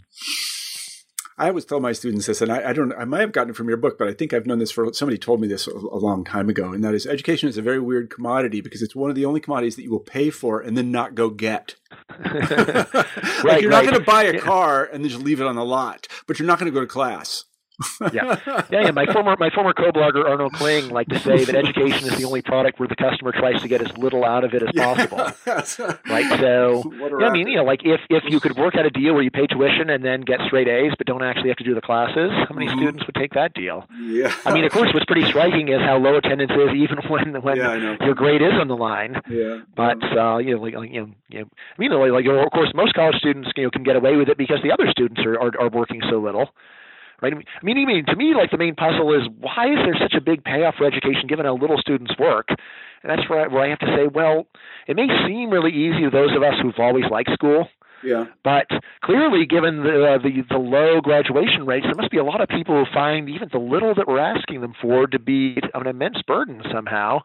I 1.37 1.49
always 1.49 1.65
tell 1.65 1.81
my 1.81 1.91
students 1.91 2.27
this, 2.27 2.41
and 2.41 2.49
I, 2.49 2.69
I, 2.69 2.73
don't, 2.73 2.93
I 2.93 3.03
might 3.03 3.19
have 3.19 3.33
gotten 3.33 3.49
it 3.49 3.57
from 3.57 3.67
your 3.67 3.77
book, 3.77 3.97
but 3.97 4.07
I 4.07 4.13
think 4.13 4.33
I've 4.33 4.45
known 4.45 4.59
this 4.59 4.71
for 4.71 4.93
somebody 4.93 5.17
told 5.17 5.41
me 5.41 5.49
this 5.49 5.67
a, 5.67 5.71
a, 5.71 5.99
long 5.99 6.23
time 6.23 6.47
ago, 6.47 6.71
and 6.71 6.81
that 6.83 6.93
is 6.93 7.05
education 7.05 7.49
is 7.49 7.57
a 7.57 7.61
very 7.61 7.79
weird 7.79 8.09
commodity 8.09 8.61
because 8.61 8.81
it's 8.81 8.95
one 8.95 9.09
of 9.09 9.17
the 9.17 9.25
only 9.25 9.41
commodities 9.41 9.75
that 9.75 9.83
you 9.83 9.91
will 9.91 9.99
pay 9.99 10.29
for 10.29 10.61
and 10.61 10.77
then 10.77 10.91
not 10.91 11.13
go 11.13 11.29
get. 11.29 11.75
like 13.43 13.61
you're 13.61 13.69
not 13.69 13.83
going 13.83 13.95
to 13.95 14.03
buy 14.05 14.23
a 14.23 14.39
car 14.39 14.85
and 14.85 15.03
then 15.03 15.11
just 15.11 15.23
leave 15.23 15.41
it 15.41 15.47
on 15.47 15.55
the 15.55 15.65
lot, 15.65 16.07
but 16.25 16.39
you're 16.39 16.47
not 16.47 16.57
going 16.57 16.71
to 16.71 16.73
go 16.73 16.81
to 16.81 16.87
class 16.87 17.43
yeah, 18.13 18.39
yeah, 18.69 18.81
yeah. 18.81 18.91
My 18.91 19.05
former 19.05 19.35
my 19.39 19.49
former 19.49 19.73
co-blogger 19.73 20.27
Arnold 20.27 20.53
Kling 20.53 20.89
liked 20.89 21.09
to 21.11 21.19
say 21.19 21.43
that 21.45 21.55
education 21.55 22.07
is 22.07 22.17
the 22.17 22.25
only 22.25 22.41
product 22.41 22.79
where 22.79 22.87
the 22.87 22.95
customer 22.95 23.31
tries 23.31 23.61
to 23.61 23.67
get 23.67 23.81
as 23.81 23.95
little 23.97 24.23
out 24.23 24.43
of 24.43 24.53
it 24.53 24.63
as 24.63 24.71
possible. 24.75 25.17
right. 26.09 26.39
So, 26.39 26.91
yeah, 27.19 27.27
I 27.27 27.31
mean, 27.31 27.47
you 27.47 27.57
know, 27.57 27.63
like 27.63 27.81
if 27.83 28.01
if 28.09 28.23
you 28.27 28.39
could 28.39 28.55
work 28.57 28.75
out 28.75 28.85
a 28.85 28.89
deal 28.89 29.13
where 29.13 29.23
you 29.23 29.31
pay 29.31 29.47
tuition 29.47 29.89
and 29.89 30.03
then 30.03 30.21
get 30.21 30.39
straight 30.47 30.67
A's, 30.67 30.93
but 30.97 31.07
don't 31.07 31.23
actually 31.23 31.49
have 31.49 31.57
to 31.57 31.63
do 31.63 31.75
the 31.75 31.81
classes, 31.81 32.31
how 32.47 32.55
many 32.55 32.67
mm-hmm. 32.67 32.77
students 32.77 33.05
would 33.05 33.15
take 33.15 33.33
that 33.33 33.53
deal? 33.53 33.85
Yeah. 33.99 34.33
I 34.45 34.53
mean, 34.53 34.63
of 34.63 34.71
course, 34.71 34.93
what's 34.93 35.05
pretty 35.05 35.25
striking 35.25 35.67
is 35.69 35.79
how 35.81 35.97
low 35.97 36.17
attendance 36.17 36.51
is 36.51 36.75
even 36.75 36.97
when 37.09 37.41
when 37.41 37.57
yeah, 37.57 37.95
your 38.01 38.15
grade 38.15 38.41
is 38.41 38.53
on 38.59 38.67
the 38.67 38.77
line. 38.77 39.21
Yeah. 39.29 39.61
But 39.75 40.01
uh, 40.17 40.37
you 40.37 40.55
know, 40.55 40.61
like, 40.61 40.75
like 40.75 40.91
you 40.91 41.01
know, 41.01 41.09
you 41.29 41.39
know, 41.39 41.49
I 41.77 41.81
mean, 41.81 41.91
like, 41.91 42.11
like 42.11 42.25
of 42.25 42.51
course, 42.51 42.71
most 42.73 42.93
college 42.93 43.15
students 43.17 43.49
you 43.55 43.63
know 43.63 43.69
can 43.69 43.83
get 43.83 43.95
away 43.95 44.15
with 44.15 44.29
it 44.29 44.37
because 44.37 44.59
the 44.63 44.71
other 44.71 44.89
students 44.89 45.21
are 45.25 45.39
are, 45.39 45.51
are 45.59 45.69
working 45.69 46.01
so 46.09 46.19
little 46.19 46.49
right? 47.21 47.33
I 47.33 47.35
mean, 47.63 47.77
I 47.77 47.85
mean, 47.85 48.05
to 48.05 48.15
me, 48.15 48.33
like 48.35 48.51
the 48.51 48.57
main 48.57 48.75
puzzle 48.75 49.13
is 49.13 49.27
why 49.39 49.67
is 49.67 49.79
there 49.85 49.97
such 49.99 50.13
a 50.13 50.21
big 50.21 50.43
payoff 50.43 50.75
for 50.75 50.85
education 50.85 51.27
given 51.27 51.45
how 51.45 51.57
little 51.57 51.77
students 51.77 52.13
work? 52.17 52.49
And 52.49 53.09
that's 53.09 53.29
where 53.29 53.45
I, 53.45 53.47
where 53.47 53.63
I 53.63 53.69
have 53.69 53.79
to 53.79 53.95
say, 53.95 54.07
well, 54.07 54.47
it 54.87 54.95
may 54.95 55.07
seem 55.27 55.49
really 55.49 55.71
easy 55.71 56.03
to 56.03 56.09
those 56.09 56.35
of 56.35 56.43
us 56.43 56.55
who've 56.61 56.79
always 56.79 57.05
liked 57.11 57.31
school. 57.33 57.67
Yeah. 58.03 58.25
But 58.43 58.67
clearly, 59.03 59.45
given 59.45 59.83
the, 59.83 60.05
uh, 60.05 60.17
the 60.19 60.43
the 60.49 60.57
low 60.57 61.01
graduation 61.01 61.65
rates, 61.65 61.85
there 61.85 61.95
must 61.95 62.11
be 62.11 62.17
a 62.17 62.23
lot 62.23 62.41
of 62.41 62.49
people 62.49 62.75
who 62.75 62.91
find 62.93 63.29
even 63.29 63.49
the 63.51 63.57
little 63.57 63.95
that 63.95 64.07
we're 64.07 64.19
asking 64.19 64.61
them 64.61 64.73
for 64.81 65.07
to 65.07 65.17
be 65.17 65.57
an 65.73 65.87
immense 65.87 66.21
burden 66.27 66.61
somehow. 66.71 67.21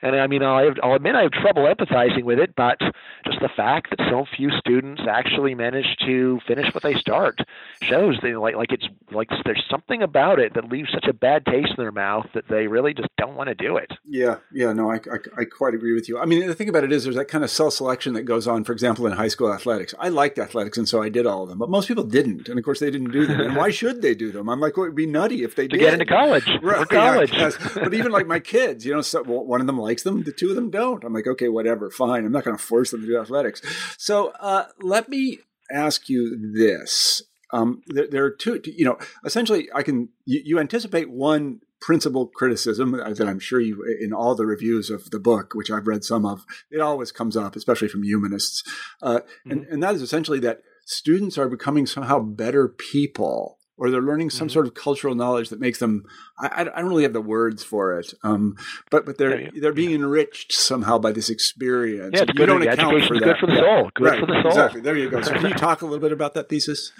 And 0.00 0.14
I 0.14 0.26
mean, 0.26 0.42
I'll, 0.42 0.74
I'll 0.82 0.94
admit 0.94 1.14
I 1.14 1.22
have 1.22 1.32
trouble 1.32 1.64
empathizing 1.64 2.22
with 2.22 2.38
it, 2.38 2.54
but 2.56 2.78
just 3.24 3.40
the 3.40 3.48
fact 3.56 3.90
that 3.90 3.98
so 4.08 4.24
few 4.36 4.50
students 4.58 5.02
actually 5.08 5.54
manage 5.54 5.96
to 6.06 6.38
finish 6.46 6.72
what 6.72 6.82
they 6.82 6.94
start 6.94 7.40
shows 7.82 8.16
that 8.22 8.38
like 8.38 8.54
like 8.54 8.72
it's 8.72 8.86
like 9.10 9.28
there's 9.44 9.64
something 9.70 10.02
about 10.02 10.38
it 10.38 10.54
that 10.54 10.68
leaves 10.68 10.90
such 10.92 11.06
a 11.08 11.12
bad 11.12 11.44
taste 11.46 11.70
in 11.70 11.82
their 11.82 11.92
mouth 11.92 12.26
that 12.34 12.44
they 12.48 12.66
really 12.66 12.94
just 12.94 13.08
don't 13.16 13.34
want 13.34 13.48
to 13.48 13.54
do 13.54 13.76
it. 13.76 13.92
Yeah, 14.04 14.36
yeah, 14.52 14.72
no, 14.72 14.90
I, 14.90 14.96
I, 14.96 15.40
I 15.40 15.44
quite 15.44 15.74
agree 15.74 15.94
with 15.94 16.08
you. 16.08 16.18
I 16.18 16.26
mean, 16.26 16.46
the 16.46 16.54
thing 16.54 16.68
about 16.68 16.84
it 16.84 16.92
is 16.92 17.04
there's 17.04 17.16
that 17.16 17.28
kind 17.28 17.42
of 17.42 17.50
self 17.50 17.74
selection 17.74 18.14
that 18.14 18.22
goes 18.22 18.46
on. 18.46 18.64
For 18.64 18.72
example, 18.72 19.06
in 19.06 19.12
high 19.12 19.28
school 19.28 19.52
athletics, 19.52 19.94
I 19.98 20.08
liked 20.08 20.38
athletics, 20.38 20.78
and 20.78 20.88
so 20.88 21.02
I 21.02 21.08
did 21.08 21.26
all 21.26 21.42
of 21.42 21.48
them. 21.48 21.58
But 21.58 21.70
most 21.70 21.88
people 21.88 22.04
didn't, 22.04 22.48
and 22.48 22.58
of 22.58 22.64
course 22.64 22.80
they 22.80 22.90
didn't 22.90 23.10
do 23.10 23.26
them. 23.26 23.40
And 23.40 23.56
why 23.56 23.70
should 23.78 24.02
they 24.02 24.14
do 24.14 24.30
them? 24.30 24.48
I'm 24.48 24.60
like, 24.60 24.76
well, 24.76 24.84
it'd 24.84 24.96
be 24.96 25.06
nutty 25.06 25.42
if 25.42 25.56
they 25.56 25.66
did. 25.66 25.70
to 25.70 25.76
did. 25.78 25.84
get 25.84 25.92
into 25.94 26.06
college, 26.06 26.48
right? 26.62 26.88
college. 26.88 27.32
Yeah, 27.32 27.50
but 27.74 27.94
even 27.94 28.12
like 28.12 28.26
my 28.26 28.40
kids, 28.40 28.86
you 28.86 28.94
know, 28.94 29.02
so, 29.02 29.22
one 29.22 29.60
of 29.60 29.66
them 29.66 29.78
likes 29.88 30.02
them, 30.02 30.22
the 30.22 30.32
two 30.32 30.50
of 30.50 30.56
them 30.56 30.70
don't. 30.70 31.02
I'm 31.02 31.14
like, 31.14 31.26
okay, 31.26 31.48
whatever, 31.48 31.90
fine. 31.90 32.24
I'm 32.24 32.32
not 32.32 32.44
going 32.44 32.56
to 32.56 32.62
force 32.62 32.90
them 32.90 33.00
to 33.00 33.06
do 33.06 33.18
athletics. 33.18 33.62
So 33.96 34.28
uh, 34.40 34.66
let 34.80 35.08
me 35.08 35.38
ask 35.70 36.08
you 36.08 36.52
this. 36.54 37.22
Um, 37.52 37.82
there, 37.86 38.06
there, 38.06 38.24
are 38.24 38.30
two, 38.30 38.60
you 38.64 38.84
know, 38.84 38.98
essentially, 39.24 39.68
I 39.74 39.82
can, 39.82 40.10
you, 40.26 40.42
you 40.44 40.58
anticipate 40.58 41.10
one 41.10 41.60
principal 41.80 42.26
criticism 42.26 42.92
that 42.92 43.26
I'm 43.26 43.38
sure 43.38 43.60
you, 43.60 43.82
in 44.00 44.12
all 44.12 44.34
the 44.34 44.44
reviews 44.44 44.90
of 44.90 45.10
the 45.10 45.20
book, 45.20 45.54
which 45.54 45.70
I've 45.70 45.86
read 45.86 46.04
some 46.04 46.26
of, 46.26 46.44
it 46.70 46.80
always 46.80 47.10
comes 47.10 47.36
up, 47.36 47.56
especially 47.56 47.88
from 47.88 48.02
humanists. 48.02 48.62
Uh, 49.00 49.20
mm-hmm. 49.20 49.50
and, 49.50 49.66
and 49.66 49.82
that 49.82 49.94
is 49.94 50.02
essentially 50.02 50.40
that 50.40 50.60
students 50.84 51.38
are 51.38 51.48
becoming 51.48 51.86
somehow 51.86 52.18
better 52.18 52.68
people 52.68 53.57
or 53.78 53.90
they're 53.90 54.02
learning 54.02 54.30
some 54.30 54.48
mm-hmm. 54.48 54.52
sort 54.52 54.66
of 54.66 54.74
cultural 54.74 55.14
knowledge 55.14 55.48
that 55.48 55.60
makes 55.60 55.78
them 55.78 56.04
I, 56.38 56.62
I 56.62 56.80
don't 56.80 56.88
really 56.88 57.04
have 57.04 57.12
the 57.12 57.20
words 57.20 57.62
for 57.62 57.98
it 57.98 58.12
um, 58.22 58.56
but 58.90 59.06
but 59.06 59.18
they're 59.18 59.40
yeah, 59.40 59.50
they're 59.60 59.72
being 59.72 59.92
enriched 59.92 60.52
somehow 60.52 60.98
by 60.98 61.12
this 61.12 61.30
experience 61.30 62.12
yeah, 62.14 62.22
it's 62.22 62.28
you 62.28 62.34
good, 62.34 62.46
don't 62.46 62.62
account 62.62 63.04
for 63.06 63.14
that. 63.14 63.24
good 63.24 63.36
for 63.38 63.46
the 63.46 63.56
soul 63.56 63.90
good 63.94 64.04
right, 64.04 64.20
for 64.20 64.26
the 64.26 64.42
soul 64.42 64.50
exactly 64.50 64.80
there 64.80 64.96
you 64.96 65.08
go 65.08 65.22
so 65.22 65.32
can 65.32 65.46
you 65.46 65.54
talk 65.54 65.82
a 65.82 65.84
little 65.84 66.00
bit 66.00 66.12
about 66.12 66.34
that 66.34 66.48
thesis 66.48 66.92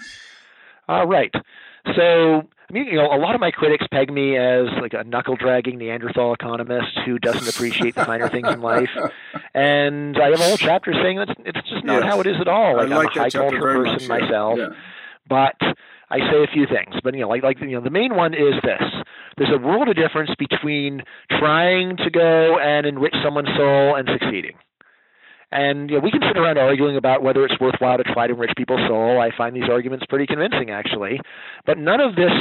uh, 0.87 1.05
right 1.05 1.33
so 1.95 2.47
I 2.69 2.73
mean, 2.73 2.85
you 2.85 2.97
know, 2.97 3.07
a 3.07 3.17
lot 3.17 3.33
of 3.33 3.41
my 3.41 3.49
critics 3.49 3.85
peg 3.91 4.13
me 4.13 4.37
as 4.37 4.67
like 4.79 4.93
a 4.93 5.03
knuckle 5.03 5.35
dragging 5.35 5.79
Neanderthal 5.79 6.33
economist 6.33 6.99
who 7.03 7.17
doesn't 7.17 7.49
appreciate 7.49 7.95
the 7.95 8.05
finer 8.05 8.29
things 8.29 8.47
in 8.47 8.61
life. 8.61 8.89
And 9.51 10.15
I 10.15 10.29
have 10.29 10.39
a 10.39 10.43
whole 10.43 10.57
chapter 10.57 10.93
saying 10.93 11.17
that 11.17 11.35
it's 11.43 11.67
just 11.67 11.83
not 11.83 12.03
yes. 12.03 12.13
how 12.13 12.19
it 12.21 12.27
is 12.27 12.35
at 12.39 12.47
all. 12.47 12.77
Like, 12.77 12.89
like 12.89 13.09
I'm 13.15 13.17
a 13.17 13.23
high 13.23 13.29
culture 13.31 13.59
person 13.59 14.07
much, 14.07 14.07
myself. 14.07 14.59
Yeah. 14.59 14.69
But 15.27 15.55
I 16.11 16.19
say 16.19 16.43
a 16.43 16.47
few 16.51 16.65
things, 16.65 16.99
but 17.03 17.13
you 17.13 17.21
know, 17.21 17.29
like 17.29 17.43
like 17.43 17.59
you 17.61 17.71
know, 17.71 17.81
the 17.81 17.89
main 17.89 18.15
one 18.15 18.33
is 18.33 18.55
this: 18.63 18.81
there's 19.37 19.53
a 19.53 19.57
world 19.57 19.89
of 19.89 19.95
difference 19.95 20.31
between 20.39 21.01
trying 21.39 21.97
to 21.97 22.09
go 22.09 22.57
and 22.59 22.85
enrich 22.85 23.13
someone's 23.23 23.49
soul 23.55 23.95
and 23.95 24.09
succeeding. 24.11 24.57
And 25.51 25.89
you 25.89 25.97
know, 25.97 26.03
we 26.03 26.11
can 26.11 26.21
sit 26.27 26.37
around 26.37 26.57
arguing 26.57 26.97
about 26.97 27.23
whether 27.23 27.43
it's 27.45 27.59
worthwhile 27.59 27.97
to 27.97 28.03
try 28.03 28.27
to 28.27 28.33
enrich 28.33 28.51
people's 28.57 28.87
soul. 28.87 29.19
I 29.19 29.29
find 29.35 29.55
these 29.55 29.69
arguments 29.69 30.05
pretty 30.09 30.27
convincing, 30.27 30.69
actually. 30.69 31.19
But 31.65 31.77
none 31.77 31.99
of 31.99 32.15
this 32.15 32.31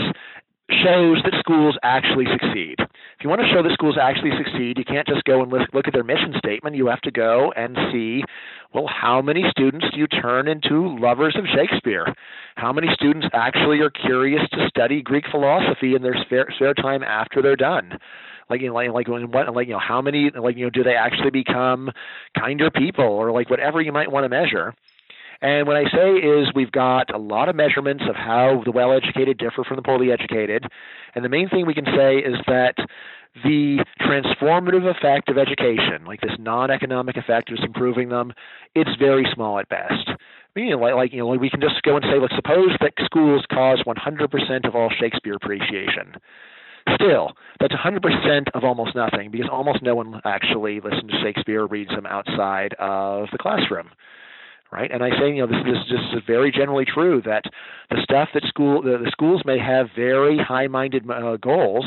shows 0.71 1.23
that 1.25 1.35
schools 1.41 1.79
actually 1.83 2.27
succeed. 2.31 2.77
If 2.79 3.25
you 3.25 3.31
want 3.31 3.41
to 3.41 3.49
show 3.49 3.63
that 3.63 3.73
schools 3.73 3.97
actually 4.01 4.33
succeed, 4.37 4.79
you 4.79 4.85
can't 4.85 5.07
just 5.07 5.25
go 5.25 5.43
and 5.43 5.51
look 5.51 5.87
at 5.89 5.93
their 5.93 6.05
mission 6.05 6.35
statement. 6.39 6.77
You 6.77 6.87
have 6.89 7.01
to 7.03 7.11
go 7.11 7.53
and 7.57 7.77
see, 7.91 8.23
well, 8.75 8.87
how 8.87 9.23
many 9.23 9.45
students 9.51 9.87
do 9.93 9.99
you 9.99 10.07
turn 10.07 10.47
into 10.47 10.97
lovers 10.99 11.37
of 11.37 11.45
Shakespeare? 11.55 12.15
How 12.57 12.73
many 12.73 12.89
students 12.93 13.27
actually 13.33 13.81
are 13.81 13.91
curious 13.91 14.43
to 14.53 14.69
study 14.69 15.01
Greek 15.03 15.25
philosophy 15.31 15.95
in 15.95 16.03
their 16.03 16.17
spare, 16.25 16.49
spare 16.55 16.75
time 16.75 17.03
after 17.03 17.43
they're 17.43 17.57
done? 17.57 17.99
like 18.51 18.63
you 18.63 18.69
know, 18.69 18.75
like 18.75 18.91
like 18.93 19.09
what 19.09 19.55
like 19.55 19.67
you 19.67 19.75
know 19.75 19.79
how 19.79 20.01
many 20.01 20.31
like 20.31 20.57
you 20.57 20.65
know 20.65 20.71
do 20.71 20.83
they 20.83 20.95
actually 20.95 21.31
become 21.31 21.91
kinder 22.39 22.71
people 22.71 23.05
or 23.05 23.31
like 23.31 23.51
whatever 23.51 23.81
you 23.81 23.93
might 23.93 24.11
want 24.11 24.25
to 24.25 24.29
measure 24.29 24.75
and 25.41 25.67
what 25.69 25.77
I 25.77 25.85
say 25.85 26.17
is 26.17 26.49
we've 26.55 26.73
got 26.73 27.15
a 27.15 27.19
lot 27.19 27.49
of 27.49 27.55
measurements 27.55 28.05
of 28.09 28.17
how 28.17 28.63
the 28.65 28.73
well 28.73 28.93
educated 28.93 29.39
differ 29.39 29.63
from 29.63 29.77
the 29.77 29.83
poorly 29.83 30.11
educated. 30.11 30.65
And 31.15 31.25
the 31.25 31.29
main 31.29 31.49
thing 31.49 31.65
we 31.65 31.75
can 31.75 31.85
say 31.85 32.17
is 32.19 32.35
that 32.47 32.75
the 33.45 33.85
transformative 34.01 34.91
effect 34.91 35.29
of 35.29 35.39
education, 35.39 36.05
like 36.07 36.21
this 36.21 36.37
non 36.41 36.73
economic 36.73 37.17
effect 37.17 37.53
of 37.53 37.59
improving 37.63 38.09
them, 38.09 38.33
it's 38.75 38.91
very 38.99 39.27
small 39.33 39.61
at 39.61 39.69
best. 39.69 40.11
Meaning, 40.57 40.81
like, 40.81 40.95
like 40.95 41.13
you 41.13 41.19
know, 41.19 41.27
we 41.27 41.51
can 41.51 41.61
just 41.61 41.83
go 41.83 41.95
and 41.95 42.05
say, 42.05 42.19
let's 42.19 42.35
suppose 42.35 42.71
that 42.81 42.95
schools 43.05 43.45
cause 43.53 43.81
100% 43.87 44.67
of 44.67 44.75
all 44.75 44.91
Shakespeare 44.99 45.35
appreciation. 45.35 46.15
Still, 46.95 47.33
that's 47.61 47.75
100% 47.75 48.49
of 48.55 48.65
almost 48.65 48.97
nothing 48.97 49.31
because 49.31 49.49
almost 49.53 49.83
no 49.83 49.95
one 49.95 50.21
actually 50.25 50.81
listens 50.81 51.13
to 51.13 51.21
Shakespeare 51.23 51.63
or 51.63 51.67
reads 51.69 51.91
him 51.91 52.07
outside 52.07 52.75
of 52.81 53.29
the 53.31 53.39
classroom 53.39 53.91
right? 54.73 54.91
And 54.91 55.03
I 55.03 55.11
say, 55.19 55.29
you 55.29 55.47
know, 55.47 55.47
this, 55.47 55.65
this, 55.65 55.79
this 55.91 56.01
is 56.19 56.23
very 56.27 56.51
generally 56.53 56.85
true 56.85 57.23
that 57.25 57.45
the 57.91 58.01
stuff 58.03 58.29
that 58.35 58.45
school 58.45 58.83
the, 58.83 58.99
the 58.99 59.11
schools 59.11 59.43
may 59.45 59.59
have 59.59 59.89
very 59.97 60.39
high-minded 60.39 61.11
uh, 61.11 61.37
goals, 61.37 61.85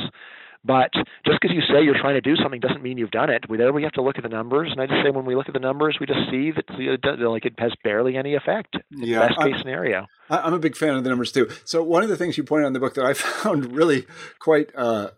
but 0.63 0.91
just 1.26 1.39
because 1.41 1.56
you 1.56 1.62
say 1.62 1.84
you're 1.84 2.00
trying 2.00 2.13
to 2.13 2.22
do 2.22 2.36
something 2.36 2.60
doesn't 2.60 2.84
mean 2.84 2.98
you've 2.98 3.12
done 3.12 3.30
it. 3.30 3.50
We 3.50 3.58
there 3.58 3.74
we 3.74 3.84
have 3.84 3.94
to 3.94 4.02
look 4.02 4.17
at 4.17 4.24
the 4.24 4.30
numbers, 4.30 4.70
and 4.72 4.80
I 4.80 4.86
just 4.86 5.04
say 5.04 5.10
when 5.10 5.26
we 5.26 5.36
look 5.36 5.48
at 5.48 5.54
the 5.54 5.60
numbers, 5.60 5.98
we 6.00 6.06
just 6.06 6.30
see 6.30 6.52
that 6.52 6.65
it, 6.70 7.20
like 7.20 7.46
it 7.46 7.56
has 7.58 7.74
barely 7.84 8.15
any 8.15 8.36
effect. 8.36 8.78
Yeah, 8.91 9.28
best 9.28 9.39
case 9.39 9.54
I'm, 9.56 9.60
scenario. 9.60 10.08
I'm 10.30 10.54
a 10.54 10.60
big 10.60 10.76
fan 10.76 10.96
of 10.96 11.04
the 11.04 11.10
numbers 11.10 11.32
too. 11.32 11.50
So 11.65 11.84
one 11.84 12.04
of 12.04 12.10
the 12.10 12.17
things 12.17 12.38
you 12.38 12.44
pointed 12.44 12.65
out 12.65 12.67
in 12.67 12.74
the 12.74 12.80
book 12.80 12.94
that 12.94 13.06
I 13.06 13.13
found 13.15 13.76
really 13.76 14.06
quite 14.39 14.70
uh, 14.76 15.10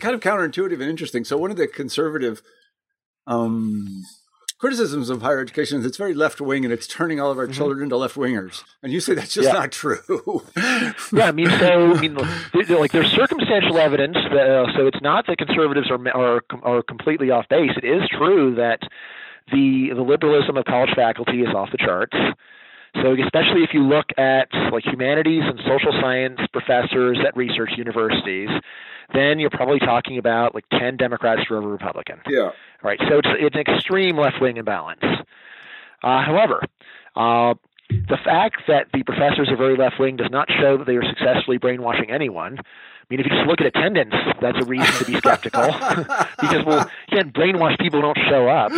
kind 0.00 0.14
of 0.14 0.20
counterintuitive 0.20 0.74
and 0.74 0.90
interesting. 0.90 1.24
So 1.24 1.38
one 1.38 1.50
of 1.50 1.56
the 1.56 1.66
conservative 1.66 2.42
um, 3.26 4.02
criticisms 4.64 5.10
of 5.10 5.20
higher 5.20 5.40
education 5.40 5.78
is 5.78 5.84
it's 5.84 5.98
very 5.98 6.14
left 6.14 6.40
wing 6.40 6.64
and 6.64 6.72
it's 6.72 6.86
turning 6.86 7.20
all 7.20 7.30
of 7.30 7.36
our 7.36 7.44
mm-hmm. 7.44 7.52
children 7.52 7.82
into 7.82 7.98
left 7.98 8.16
wingers. 8.16 8.64
And 8.82 8.94
you 8.94 8.98
say 8.98 9.12
that's 9.12 9.34
just 9.34 9.48
yeah. 9.48 9.52
not 9.52 9.72
true. 9.72 10.00
yeah, 11.12 11.26
I 11.26 11.32
mean, 11.32 11.50
so 11.50 11.92
I 11.92 12.00
mean, 12.00 12.14
like 12.14 12.90
there's 12.90 13.12
circumstantial 13.12 13.76
evidence 13.76 14.16
that 14.32 14.48
uh, 14.48 14.72
so 14.74 14.86
it's 14.86 15.02
not 15.02 15.26
that 15.26 15.36
conservatives 15.36 15.90
are 15.90 16.00
are 16.16 16.42
are 16.62 16.82
completely 16.82 17.30
off 17.30 17.46
base. 17.50 17.72
It 17.76 17.84
is 17.84 18.08
true 18.08 18.54
that 18.54 18.80
the 19.52 19.90
the 19.94 20.00
liberalism 20.00 20.56
of 20.56 20.64
college 20.64 20.94
faculty 20.96 21.42
is 21.42 21.54
off 21.54 21.68
the 21.70 21.76
charts. 21.76 22.16
So 23.02 23.12
especially 23.12 23.64
if 23.64 23.74
you 23.74 23.82
look 23.82 24.06
at 24.16 24.48
like 24.72 24.86
humanities 24.86 25.42
and 25.44 25.58
social 25.68 25.92
science 26.00 26.40
professors 26.54 27.18
at 27.20 27.36
research 27.36 27.72
universities, 27.76 28.48
then 29.12 29.38
you're 29.38 29.50
probably 29.50 29.78
talking 29.78 30.18
about 30.18 30.54
like 30.54 30.64
10 30.70 30.96
Democrats 30.96 31.42
to 31.48 31.56
every 31.56 31.70
Republican. 31.70 32.20
Yeah. 32.28 32.50
Right. 32.82 32.98
So 33.08 33.18
it's, 33.18 33.28
it's 33.38 33.56
an 33.56 33.62
extreme 33.62 34.16
left 34.16 34.40
wing 34.40 34.56
imbalance. 34.56 35.02
Uh, 36.02 36.22
however, 36.22 36.62
uh, 37.16 37.54
the 37.90 38.18
fact 38.24 38.62
that 38.68 38.86
the 38.92 39.02
professors 39.02 39.48
are 39.50 39.56
very 39.56 39.76
left 39.76 39.98
wing 39.98 40.16
does 40.16 40.30
not 40.30 40.48
show 40.50 40.76
that 40.78 40.86
they 40.86 40.96
are 40.96 41.04
successfully 41.04 41.58
brainwashing 41.58 42.10
anyone. 42.10 42.58
I 42.58 43.06
mean, 43.10 43.20
if 43.20 43.26
you 43.26 43.32
just 43.32 43.46
look 43.46 43.60
at 43.60 43.66
attendance, 43.66 44.14
that's 44.40 44.58
a 44.58 44.64
reason 44.64 44.92
to 44.94 45.04
be 45.04 45.18
skeptical 45.18 45.66
because 46.40 46.64
well, 46.64 46.90
you 47.08 47.16
can't 47.16 47.34
brainwash 47.34 47.78
people 47.78 48.00
who 48.00 48.14
don't 48.14 48.18
show 48.28 48.48
up 48.48 48.72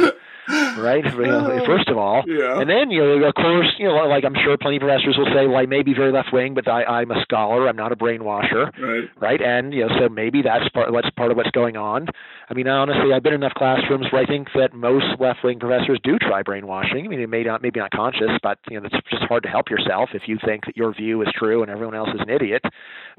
right? 0.49 1.05
First 1.67 1.89
of 1.89 1.99
all, 1.99 2.23
yeah. 2.27 2.61
and 2.61 2.69
then 2.69 2.91
you 2.91 3.01
know, 3.01 3.29
of 3.29 3.35
course, 3.35 3.75
you 3.79 3.87
know, 3.87 3.95
like 4.07 4.25
I'm 4.25 4.35
sure 4.45 4.57
plenty 4.57 4.77
of 4.77 4.81
professors 4.81 5.17
will 5.19 5.31
say, 5.35 5.47
well, 5.47 5.59
I 5.59 5.67
may 5.67 5.83
be 5.83 5.95
very 5.95 6.13
left 6.13 6.33
wing, 6.33 6.55
but 6.55 6.69
I, 6.69 6.85
I'm 6.85 7.11
a 7.11 7.21
scholar. 7.23 7.69
I'm 7.69 7.77
not 7.77 7.93
a 7.93 7.97
brainwasher, 7.97 8.73
right? 8.79 9.09
Right, 9.21 9.41
and 9.43 9.73
you 9.73 9.87
know, 9.87 9.95
so 9.99 10.09
maybe 10.09 10.43
that's 10.43 10.69
part 10.71 10.93
what's 10.93 11.11
part 11.11 11.31
of 11.31 11.37
what's 11.37 11.51
going 11.51 11.77
on. 11.77 12.07
I 12.49 12.55
mean, 12.55 12.69
honestly, 12.69 13.13
I've 13.13 13.23
been 13.23 13.35
in 13.35 13.43
enough 13.43 13.55
classrooms 13.55 14.07
where 14.11 14.23
I 14.23 14.27
think 14.27 14.49
that 14.55 14.73
most 14.73 15.07
left 15.19 15.41
wing 15.43 15.59
professors 15.59 15.99
do 16.05 16.19
try 16.19 16.43
brainwashing. 16.43 17.05
I 17.05 17.09
mean, 17.09 17.21
it 17.21 17.29
may 17.29 17.43
not, 17.43 17.63
maybe 17.63 17.81
not 17.81 17.91
conscious, 17.91 18.31
but 18.43 18.59
you 18.71 18.79
know, 18.79 18.87
it's 18.87 19.11
just 19.11 19.25
hard 19.25 19.43
to 19.43 19.49
help 19.49 19.71
yourself 19.71 20.11
if 20.15 20.23
you 20.27 20.39
think 20.45 20.67
that 20.67 20.77
your 20.77 20.95
view 20.95 21.23
is 21.23 21.29
true 21.35 21.63
and 21.63 21.71
everyone 21.71 21.95
else 21.95 22.11
is 22.15 22.21
an 22.21 22.31
idiot. 22.31 22.63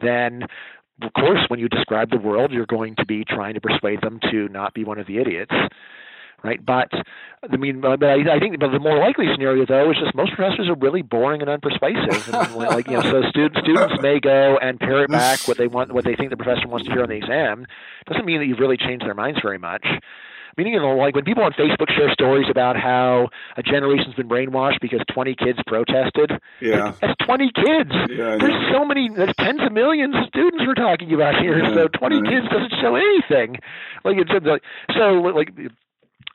Then 0.02 0.44
of 1.02 1.14
course, 1.14 1.42
when 1.48 1.60
you 1.60 1.70
describe 1.70 2.10
the 2.10 2.18
world, 2.18 2.52
you're 2.52 2.66
going 2.66 2.96
to 2.96 3.06
be 3.06 3.24
trying 3.24 3.54
to 3.54 3.62
persuade 3.62 4.02
them 4.02 4.20
to 4.32 4.48
not 4.50 4.74
be 4.74 4.84
one 4.84 4.98
of 4.98 5.06
the 5.06 5.20
idiots 5.20 5.54
right? 6.44 6.64
But 6.64 6.92
I 7.50 7.58
mean, 7.58 7.82
but 7.82 8.04
I, 8.04 8.36
I 8.36 8.40
think 8.40 8.60
but 8.60 8.72
the 8.72 8.80
more 8.80 8.98
likely 8.98 9.26
scenario 9.34 9.66
though 9.66 9.92
is 9.92 9.98
just 9.98 10.16
most 10.16 10.34
professors 10.34 10.70
are 10.70 10.76
really 10.76 11.02
boring 11.02 11.42
and 11.42 11.50
unpersuasive, 11.50 12.34
and 12.34 12.56
like 12.56 12.88
you 12.88 12.94
know, 12.94 13.02
so 13.02 13.24
students 13.30 13.60
students 13.62 14.02
may 14.02 14.20
go 14.20 14.58
and 14.62 14.80
parrot 14.80 15.10
back 15.10 15.48
what 15.48 15.58
they 15.58 15.68
want, 15.68 15.92
what 15.92 16.06
they 16.06 16.16
think 16.16 16.30
the 16.30 16.38
professor 16.38 16.68
wants 16.68 16.86
to 16.86 16.92
hear 16.92 17.04
on 17.04 17.10
the 17.10 17.16
exam. 17.16 17.66
Doesn't 18.08 18.26
mean 18.26 18.40
that 18.40 18.46
you've 18.46 18.60
really 18.60 18.78
changed 18.78 19.06
their 19.06 19.16
minds 19.16 19.40
very 19.42 19.58
much. 19.58 19.86
Meaning, 20.58 20.74
you 20.74 20.80
know, 20.80 20.96
like 20.98 21.14
when 21.14 21.24
people 21.24 21.44
on 21.44 21.54
Facebook 21.54 21.92
share 21.96 22.12
stories 22.12 22.48
about 22.50 22.76
how 22.78 23.30
a 23.58 23.62
generation's 23.62 24.16
been 24.16 24.28
brainwashed 24.28 24.80
because 24.82 25.02
20 25.14 25.36
kids 25.36 25.60
protested. 25.68 26.32
Yeah. 26.60 26.94
That's 27.00 27.14
20 27.26 27.52
kids. 27.54 27.92
Yeah, 28.10 28.38
there's 28.42 28.74
so 28.74 28.84
many, 28.84 29.08
there's 29.08 29.36
tens 29.40 29.62
of 29.62 29.72
millions 29.72 30.16
of 30.16 30.26
students 30.26 30.64
we're 30.66 30.74
talking 30.74 31.14
about 31.14 31.40
here. 31.40 31.60
Yeah, 31.60 31.76
so 31.76 31.88
20 31.90 32.22
kids 32.24 32.48
doesn't 32.50 32.74
show 32.82 32.96
anything. 32.96 33.60
Like 34.04 34.18
it's 34.18 34.32
so 34.98 35.12
like 35.14 35.54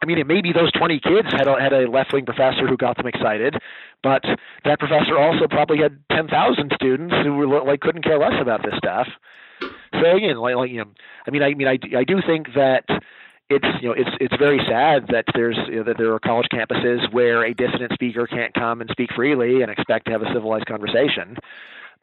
I 0.03 0.07
mean, 0.07 0.19
it 0.19 0.27
may 0.27 0.41
be 0.41 0.53
those 0.53 0.73
20 0.73 0.99
kids 0.99 1.29
had 1.31 1.47
a, 1.47 1.61
had 1.61 1.73
a 1.73 1.89
left 1.89 2.13
wing 2.13 2.27
professor 2.27 2.67
who 2.67 2.77
got 2.77 2.97
them 2.97 3.07
excited, 3.07 3.55
but 4.03 4.23
that 4.65 4.81
professor 4.81 5.17
also 5.17 5.47
probably 5.49 5.79
had 5.79 5.99
10,000 6.11 6.73
students 6.75 7.15
who 7.23 7.35
were 7.37 7.63
like 7.63 7.81
couldn't 7.81 8.03
care 8.03 8.19
less 8.19 8.35
about 8.41 8.63
this 8.65 8.75
stuff. 8.77 9.07
So 9.95 10.17
again, 10.17 10.39
like, 10.39 10.57
like 10.57 10.71
you 10.71 10.79
know, 10.79 10.91
I 11.27 11.31
mean, 11.31 11.43
I 11.43 11.55
mean, 11.55 11.69
I, 11.69 11.79
I 11.97 12.03
do 12.03 12.21
think 12.27 12.49
that 12.57 12.85
it's 13.49 13.67
you 13.81 13.89
know 13.89 13.95
it's 13.95 14.11
it's 14.21 14.35
very 14.39 14.59
sad 14.67 15.07
that 15.09 15.25
there's 15.35 15.59
you 15.69 15.77
know, 15.77 15.85
that 15.85 15.99
there 15.99 16.13
are 16.13 16.19
college 16.19 16.49
campuses 16.53 17.13
where 17.13 17.45
a 17.45 17.55
dissident 17.55 17.93
speaker 17.93 18.27
can't 18.27 18.55
come 18.55 18.81
and 18.81 18.91
speak 18.91 19.11
freely 19.15 19.63
and 19.63 19.71
expect 19.71 20.07
to 20.07 20.13
have 20.13 20.23
a 20.23 20.33
civilized 20.33 20.67
conversation. 20.67 21.37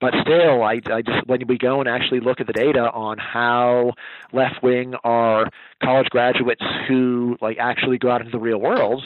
But 0.02 0.14
still, 0.22 0.64
I, 0.64 0.80
I 0.92 1.02
just 1.02 1.28
when 1.28 1.46
we 1.48 1.58
go 1.58 1.82
and 1.82 1.90
actually 1.90 2.22
look 2.22 2.40
at 2.40 2.48
the 2.48 2.54
data 2.54 2.90
on 2.92 3.18
how 3.18 3.94
left 4.32 4.64
wing 4.64 4.96
are 5.04 5.50
college 5.84 6.08
graduates 6.10 6.64
who 6.88 7.38
like 7.42 7.58
actually 7.60 7.98
go 7.98 8.10
out 8.10 8.22
into 8.22 8.32
the 8.32 8.40
real 8.40 8.60
world, 8.60 9.04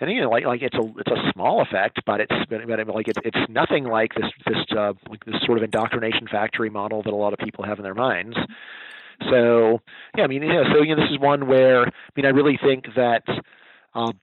and 0.00 0.10
you 0.10 0.20
know 0.20 0.30
like 0.30 0.44
like 0.44 0.62
it's 0.62 0.76
a 0.76 0.82
it's 0.98 1.10
a 1.10 1.32
small 1.32 1.62
effect, 1.62 2.00
but 2.04 2.20
it's 2.20 2.34
but 2.48 2.66
like 2.88 3.06
it's 3.06 3.20
it's 3.24 3.48
nothing 3.48 3.84
like 3.84 4.14
this 4.14 4.30
this 4.46 4.76
uh, 4.76 4.94
like 5.08 5.24
this 5.24 5.36
sort 5.46 5.58
of 5.58 5.64
indoctrination 5.64 6.26
factory 6.26 6.70
model 6.70 7.02
that 7.04 7.12
a 7.12 7.16
lot 7.16 7.32
of 7.32 7.38
people 7.38 7.64
have 7.64 7.78
in 7.78 7.84
their 7.84 7.94
minds. 7.94 8.36
So 9.30 9.80
yeah, 10.16 10.24
I 10.24 10.26
mean, 10.26 10.42
yeah, 10.42 10.64
so 10.72 10.82
you 10.82 10.96
know, 10.96 11.02
this 11.02 11.10
is 11.12 11.20
one 11.20 11.46
where 11.46 11.86
I 11.86 11.90
mean, 12.16 12.26
I 12.26 12.30
really 12.30 12.58
think 12.62 12.86
that. 12.96 13.22
Um, 13.94 14.18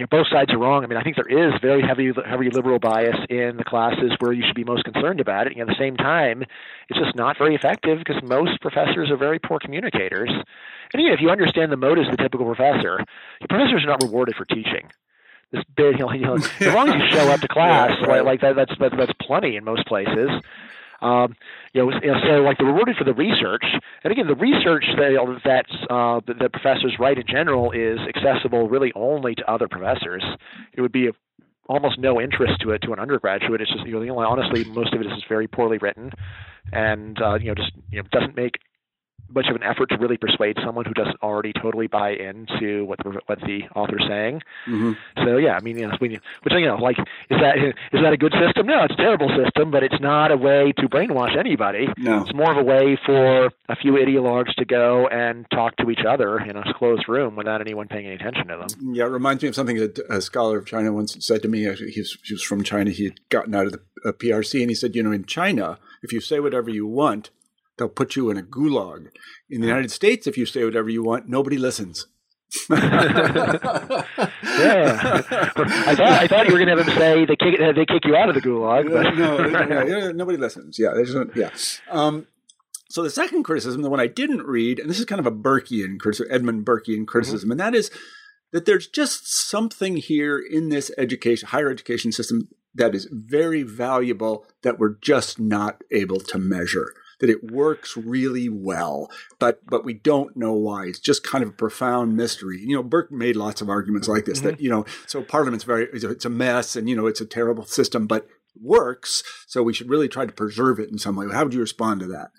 you 0.00 0.06
know, 0.06 0.18
both 0.18 0.28
sides 0.32 0.50
are 0.50 0.58
wrong. 0.58 0.82
I 0.82 0.86
mean, 0.86 0.96
I 0.96 1.02
think 1.02 1.16
there 1.16 1.28
is 1.28 1.52
very 1.60 1.82
heavy, 1.82 2.10
heavy 2.26 2.48
liberal 2.48 2.78
bias 2.78 3.16
in 3.28 3.58
the 3.58 3.64
classes 3.64 4.12
where 4.18 4.32
you 4.32 4.42
should 4.46 4.56
be 4.56 4.64
most 4.64 4.82
concerned 4.84 5.20
about 5.20 5.46
it. 5.46 5.52
And 5.52 5.60
at 5.60 5.66
the 5.66 5.78
same 5.78 5.94
time, 5.94 6.42
it's 6.88 6.98
just 6.98 7.14
not 7.14 7.36
very 7.36 7.54
effective 7.54 7.98
because 7.98 8.22
most 8.22 8.62
professors 8.62 9.10
are 9.10 9.18
very 9.18 9.38
poor 9.38 9.58
communicators. 9.58 10.30
And 10.30 11.02
again, 11.02 11.12
if 11.12 11.20
you 11.20 11.28
understand 11.28 11.70
the 11.70 11.76
motives 11.76 12.08
of 12.08 12.16
the 12.16 12.22
typical 12.22 12.46
professor, 12.46 13.04
your 13.40 13.48
professors 13.48 13.84
are 13.84 13.88
not 13.88 14.02
rewarded 14.02 14.36
for 14.36 14.46
teaching. 14.46 14.90
This 15.52 15.64
big, 15.76 15.98
you 15.98 16.06
know, 16.06 16.12
you 16.12 16.24
know 16.24 16.36
as 16.36 16.74
long 16.74 16.88
as 16.88 16.94
you 16.94 17.10
show 17.10 17.28
up 17.28 17.40
to 17.42 17.48
class, 17.52 17.90
yeah, 18.00 18.06
right. 18.06 18.24
like, 18.24 18.40
like 18.40 18.40
that, 18.40 18.56
that's, 18.56 18.72
that's 18.80 18.96
that's 18.96 19.12
plenty 19.20 19.56
in 19.56 19.64
most 19.64 19.86
places. 19.86 20.30
Um, 21.00 21.34
you 21.72 21.84
know, 21.84 21.90
so 22.00 22.42
like 22.42 22.58
the 22.58 22.64
rewarded 22.64 22.96
for 22.96 23.04
the 23.04 23.14
research, 23.14 23.64
and 24.04 24.12
again, 24.12 24.26
the 24.26 24.34
research 24.34 24.84
that 24.96 25.40
that's 25.44 25.72
uh, 25.88 26.20
that 26.26 26.52
professors 26.52 26.96
write 26.98 27.18
in 27.18 27.26
general 27.26 27.72
is 27.72 27.98
accessible 28.08 28.68
really 28.68 28.92
only 28.94 29.34
to 29.34 29.50
other 29.50 29.68
professors. 29.68 30.24
It 30.74 30.80
would 30.82 30.92
be 30.92 31.06
of 31.06 31.16
almost 31.68 31.98
no 31.98 32.20
interest 32.20 32.60
to 32.60 32.72
it 32.72 32.82
to 32.82 32.92
an 32.92 32.98
undergraduate. 32.98 33.60
It's 33.60 33.72
just 33.72 33.86
you 33.86 34.04
know, 34.04 34.18
honestly, 34.18 34.64
most 34.64 34.92
of 34.92 35.00
it 35.00 35.06
is 35.06 35.12
just 35.14 35.28
very 35.28 35.46
poorly 35.46 35.78
written, 35.78 36.12
and 36.72 37.20
uh, 37.22 37.34
you 37.34 37.46
know, 37.46 37.54
just 37.54 37.72
you 37.90 38.02
know, 38.02 38.08
doesn't 38.12 38.36
make 38.36 38.58
much 39.34 39.46
of 39.48 39.56
an 39.56 39.62
effort 39.62 39.88
to 39.90 39.96
really 39.96 40.16
persuade 40.16 40.56
someone 40.64 40.84
who 40.84 40.94
doesn't 40.94 41.16
already 41.22 41.52
totally 41.52 41.86
buy 41.86 42.10
into 42.10 42.84
what 42.84 42.98
the 42.98 43.20
what 43.26 43.40
the 43.40 43.62
author's 43.74 44.04
saying. 44.08 44.42
Mm-hmm. 44.68 44.92
So 45.24 45.36
yeah, 45.36 45.56
I 45.56 45.60
mean, 45.60 45.78
you 45.78 45.86
know, 45.86 45.96
which 46.00 46.12
you 46.12 46.66
know, 46.66 46.76
like, 46.76 46.98
is 46.98 47.38
that 47.40 47.56
is 47.92 48.00
that 48.02 48.12
a 48.12 48.16
good 48.16 48.32
system? 48.32 48.66
No, 48.66 48.84
it's 48.84 48.94
a 48.94 48.96
terrible 48.96 49.30
system, 49.42 49.70
but 49.70 49.82
it's 49.82 50.00
not 50.00 50.30
a 50.30 50.36
way 50.36 50.72
to 50.78 50.88
brainwash 50.88 51.36
anybody. 51.36 51.88
No, 51.96 52.22
it's 52.22 52.34
more 52.34 52.50
of 52.50 52.58
a 52.58 52.64
way 52.64 52.98
for 53.04 53.46
a 53.68 53.76
few 53.76 53.92
ideologues 53.92 54.54
to 54.56 54.64
go 54.64 55.06
and 55.08 55.46
talk 55.50 55.76
to 55.76 55.90
each 55.90 56.04
other 56.06 56.38
in 56.38 56.56
a 56.56 56.74
closed 56.74 57.08
room 57.08 57.36
without 57.36 57.60
anyone 57.60 57.88
paying 57.88 58.06
any 58.06 58.16
attention 58.16 58.48
to 58.48 58.56
them. 58.56 58.94
Yeah, 58.94 59.04
it 59.04 59.10
reminds 59.10 59.42
me 59.42 59.48
of 59.48 59.54
something 59.54 59.76
that 59.76 59.98
a 60.08 60.20
scholar 60.20 60.58
of 60.58 60.66
China 60.66 60.92
once 60.92 61.16
said 61.24 61.42
to 61.42 61.48
me. 61.48 61.60
He 61.60 62.00
was, 62.00 62.16
he 62.24 62.34
was 62.34 62.42
from 62.42 62.62
China. 62.62 62.90
He 62.90 63.04
had 63.04 63.28
gotten 63.28 63.54
out 63.54 63.66
of 63.66 63.72
the 63.72 63.80
uh, 64.04 64.12
PRC, 64.12 64.60
and 64.60 64.70
he 64.70 64.74
said, 64.74 64.94
you 64.94 65.02
know, 65.02 65.12
in 65.12 65.24
China, 65.24 65.78
if 66.02 66.12
you 66.12 66.20
say 66.20 66.40
whatever 66.40 66.70
you 66.70 66.86
want 66.86 67.30
they'll 67.80 67.88
put 67.88 68.14
you 68.14 68.30
in 68.30 68.36
a 68.36 68.42
gulag. 68.42 69.08
In 69.48 69.60
the 69.60 69.66
United 69.66 69.90
States, 69.90 70.28
if 70.28 70.38
you 70.38 70.46
say 70.46 70.64
whatever 70.64 70.88
you 70.88 71.02
want, 71.02 71.28
nobody 71.28 71.56
listens. 71.56 72.06
yeah, 72.70 72.76
I 74.68 75.94
thought 75.94 76.00
I 76.00 76.26
thought 76.26 76.46
you 76.46 76.52
were 76.52 76.58
going 76.58 76.68
to 76.68 76.76
have 76.76 76.86
them 76.86 76.96
say 76.96 77.24
they 77.24 77.36
kick 77.36 77.58
they 77.58 77.86
kick 77.86 78.04
you 78.04 78.16
out 78.16 78.28
of 78.28 78.34
the 78.34 78.40
gulag. 78.40 78.90
But. 78.90 79.14
no, 79.16 79.84
no, 79.84 80.12
nobody 80.12 80.36
listens. 80.36 80.76
Yeah, 80.76 80.90
there's 80.92 81.14
yeah. 81.36 81.50
Um, 81.88 82.26
so 82.88 83.04
the 83.04 83.10
second 83.10 83.44
criticism, 83.44 83.82
the 83.82 83.90
one 83.90 84.00
I 84.00 84.08
didn't 84.08 84.42
read, 84.42 84.80
and 84.80 84.90
this 84.90 84.98
is 84.98 85.04
kind 85.04 85.20
of 85.20 85.26
a 85.26 85.30
Burkean 85.30 86.00
criticism, 86.00 86.32
Edmund 86.32 86.66
Burkean 86.66 87.06
criticism, 87.06 87.46
mm-hmm. 87.46 87.52
and 87.52 87.60
that 87.60 87.74
is 87.74 87.90
that 88.52 88.66
there's 88.66 88.88
just 88.88 89.48
something 89.48 89.96
here 89.96 90.36
in 90.36 90.70
this 90.70 90.90
education, 90.98 91.50
higher 91.50 91.70
education 91.70 92.10
system 92.10 92.48
that 92.74 92.96
is 92.96 93.08
very 93.12 93.62
valuable 93.62 94.44
that 94.62 94.80
we're 94.80 94.96
just 95.00 95.38
not 95.38 95.82
able 95.92 96.18
to 96.18 96.38
measure 96.38 96.94
that 97.20 97.30
it 97.30 97.50
works 97.50 97.96
really 97.96 98.48
well, 98.48 99.10
but 99.38 99.64
but 99.66 99.84
we 99.84 99.94
don't 99.94 100.36
know 100.36 100.52
why. 100.52 100.86
It's 100.86 100.98
just 100.98 101.22
kind 101.24 101.42
of 101.44 101.50
a 101.50 101.54
profound 101.54 102.16
mystery. 102.16 102.60
You 102.60 102.76
know, 102.76 102.82
Burke 102.82 103.12
made 103.12 103.36
lots 103.36 103.60
of 103.60 103.68
arguments 103.68 104.08
like 104.08 104.24
this 104.24 104.38
mm-hmm. 104.38 104.48
that 104.48 104.60
you 104.60 104.70
know, 104.70 104.84
so 105.06 105.22
Parliament's 105.22 105.64
very 105.64 105.88
it's 105.92 106.24
a 106.24 106.30
mess, 106.30 106.76
and 106.76 106.88
you 106.88 106.96
know, 106.96 107.06
it's 107.06 107.20
a 107.20 107.26
terrible 107.26 107.64
system, 107.64 108.06
but 108.06 108.26
works. 108.60 109.22
So 109.46 109.62
we 109.62 109.72
should 109.72 109.88
really 109.88 110.08
try 110.08 110.26
to 110.26 110.32
preserve 110.32 110.78
it 110.78 110.90
in 110.90 110.98
some 110.98 111.16
way. 111.16 111.26
How 111.32 111.44
would 111.44 111.54
you 111.54 111.60
respond 111.60 112.00
to 112.00 112.06
that? 112.08 112.30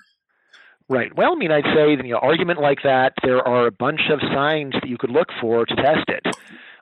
Right. 0.89 1.15
Well, 1.15 1.31
I 1.31 1.35
mean, 1.35 1.51
I'd 1.51 1.63
say 1.73 1.95
that, 1.95 2.05
you 2.05 2.11
know, 2.11 2.19
argument 2.19 2.59
like 2.59 2.79
that, 2.83 3.13
there 3.23 3.47
are 3.47 3.65
a 3.65 3.71
bunch 3.71 4.01
of 4.11 4.19
signs 4.33 4.73
that 4.73 4.89
you 4.89 4.97
could 4.97 5.09
look 5.09 5.29
for 5.39 5.65
to 5.65 5.75
test 5.75 6.09
it. 6.09 6.35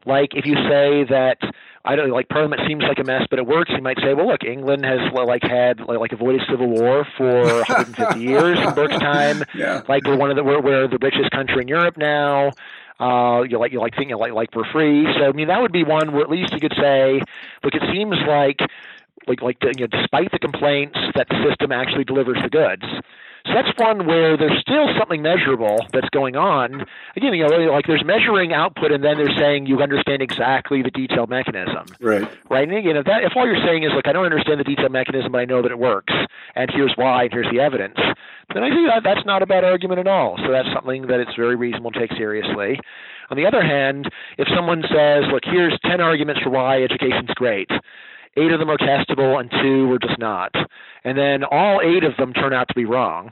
Like 0.05 0.29
if 0.33 0.47
you 0.47 0.55
say 0.55 1.03
that 1.09 1.37
I 1.85 1.95
don't 1.95 2.11
like 2.11 2.27
Parliament 2.29 2.61
seems 2.67 2.83
like 2.83 2.99
a 2.99 3.03
mess, 3.03 3.23
but 3.29 3.39
it 3.39 3.47
works. 3.47 3.71
You 3.73 3.81
might 3.81 3.97
say, 3.99 4.13
well, 4.13 4.27
look, 4.27 4.43
England 4.43 4.85
has 4.85 4.99
like 5.13 5.43
had 5.43 5.79
like 5.79 6.11
avoided 6.11 6.41
civil 6.49 6.67
war 6.67 7.07
for 7.17 7.43
150 7.43 8.19
years 8.19 8.59
in 8.59 8.73
Burke's 8.73 8.99
time. 8.99 9.43
Yeah. 9.55 9.81
Like 9.87 10.05
we're 10.05 10.17
one 10.17 10.29
of 10.29 10.35
the 10.35 10.43
we're, 10.43 10.61
we're 10.61 10.87
the 10.87 10.99
richest 11.01 11.31
country 11.31 11.61
in 11.61 11.67
Europe 11.67 11.97
now. 11.97 12.51
Uh, 12.99 13.43
you 13.43 13.57
like 13.57 13.71
you 13.71 13.79
like 13.79 13.95
thinking 13.95 14.17
like 14.17 14.33
like 14.33 14.49
we're 14.53 14.69
free. 14.71 15.07
So 15.17 15.25
I 15.25 15.31
mean 15.31 15.47
that 15.47 15.61
would 15.61 15.71
be 15.71 15.83
one 15.83 16.11
where 16.11 16.21
at 16.21 16.29
least 16.29 16.51
you 16.53 16.59
could 16.59 16.75
say, 16.77 17.21
look, 17.63 17.73
it 17.73 17.83
seems 17.93 18.15
like 18.27 18.59
like 19.27 19.41
like 19.41 19.57
you 19.63 19.87
know, 19.87 19.87
despite 19.87 20.31
the 20.31 20.39
complaints 20.39 20.97
that 21.15 21.27
the 21.29 21.45
system 21.47 21.71
actually 21.71 22.03
delivers 22.03 22.37
the 22.43 22.49
goods. 22.49 22.83
So 23.45 23.53
that's 23.53 23.71
one 23.77 24.05
where 24.05 24.37
there's 24.37 24.59
still 24.61 24.87
something 24.97 25.21
measurable 25.21 25.85
that's 25.93 26.09
going 26.09 26.35
on. 26.35 26.85
Again, 27.15 27.33
you 27.33 27.47
know, 27.47 27.71
like 27.71 27.85
there's 27.87 28.03
measuring 28.03 28.53
output, 28.53 28.91
and 28.91 29.03
then 29.03 29.17
they're 29.17 29.35
saying 29.37 29.65
you 29.65 29.81
understand 29.81 30.21
exactly 30.21 30.81
the 30.81 30.91
detailed 30.91 31.29
mechanism. 31.29 31.85
Right. 31.99 32.27
Right. 32.49 32.67
And 32.67 32.77
again, 32.77 32.97
if, 32.97 33.05
that, 33.05 33.23
if 33.23 33.33
all 33.35 33.45
you're 33.45 33.63
saying 33.65 33.83
is, 33.83 33.91
look, 33.95 34.07
I 34.07 34.11
don't 34.11 34.25
understand 34.25 34.59
the 34.59 34.63
detailed 34.63 34.91
mechanism, 34.91 35.31
but 35.31 35.39
I 35.39 35.45
know 35.45 35.61
that 35.61 35.71
it 35.71 35.79
works, 35.79 36.13
and 36.55 36.69
here's 36.73 36.93
why, 36.95 37.23
and 37.23 37.33
here's 37.33 37.49
the 37.51 37.59
evidence, 37.59 37.97
then 38.53 38.63
I 38.63 38.69
think 38.69 38.87
that 38.87 39.03
that's 39.03 39.25
not 39.25 39.41
a 39.41 39.47
bad 39.47 39.63
argument 39.63 39.99
at 39.99 40.07
all. 40.07 40.37
So 40.45 40.51
that's 40.51 40.69
something 40.73 41.07
that 41.07 41.19
it's 41.19 41.35
very 41.35 41.55
reasonable 41.55 41.91
to 41.91 41.99
take 41.99 42.11
seriously. 42.17 42.79
On 43.29 43.37
the 43.37 43.45
other 43.45 43.61
hand, 43.61 44.09
if 44.37 44.47
someone 44.55 44.81
says, 44.89 45.23
look, 45.31 45.43
here's 45.45 45.77
10 45.85 46.01
arguments 46.01 46.41
for 46.41 46.49
why 46.49 46.81
education's 46.81 47.29
great, 47.35 47.69
eight 48.37 48.51
of 48.51 48.59
them 48.59 48.69
are 48.69 48.77
testable 48.77 49.39
and 49.39 49.51
two 49.51 49.87
were 49.87 49.99
just 49.99 50.19
not. 50.19 50.53
And 51.03 51.17
then 51.17 51.43
all 51.43 51.81
eight 51.81 52.03
of 52.03 52.15
them 52.17 52.33
turn 52.33 52.53
out 52.53 52.67
to 52.69 52.73
be 52.73 52.85
wrong. 52.85 53.31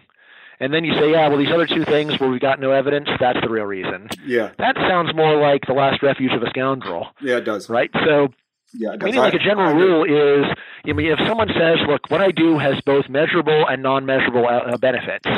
And 0.59 0.73
then 0.73 0.83
you 0.83 0.93
say, 0.95 1.11
yeah, 1.11 1.27
well, 1.27 1.37
these 1.37 1.51
other 1.51 1.67
two 1.67 1.85
things 1.85 2.19
where 2.19 2.29
we 2.29 2.39
got 2.39 2.59
no 2.59 2.71
evidence, 2.71 3.07
that's 3.19 3.39
the 3.41 3.49
real 3.49 3.65
reason. 3.65 4.09
Yeah. 4.25 4.51
That 4.57 4.75
sounds 4.75 5.13
more 5.13 5.39
like 5.39 5.67
the 5.67 5.73
last 5.73 6.01
refuge 6.01 6.33
of 6.33 6.41
a 6.41 6.49
scoundrel. 6.49 7.07
Yeah, 7.21 7.37
it 7.37 7.45
does. 7.45 7.69
Right? 7.69 7.91
So, 7.93 8.29
yeah, 8.73 8.93
does. 8.93 9.03
meaning 9.03 9.19
like 9.19 9.35
a 9.35 9.39
general 9.39 9.75
rule 9.75 10.03
is, 10.03 10.45
I 10.87 10.93
mean, 10.93 11.11
if 11.11 11.19
someone 11.27 11.49
says, 11.49 11.77
look, 11.87 12.09
what 12.09 12.21
I 12.21 12.31
do 12.31 12.57
has 12.57 12.81
both 12.81 13.07
measurable 13.07 13.67
and 13.67 13.83
non-measurable 13.83 14.47
uh, 14.47 14.77
benefits, 14.77 15.29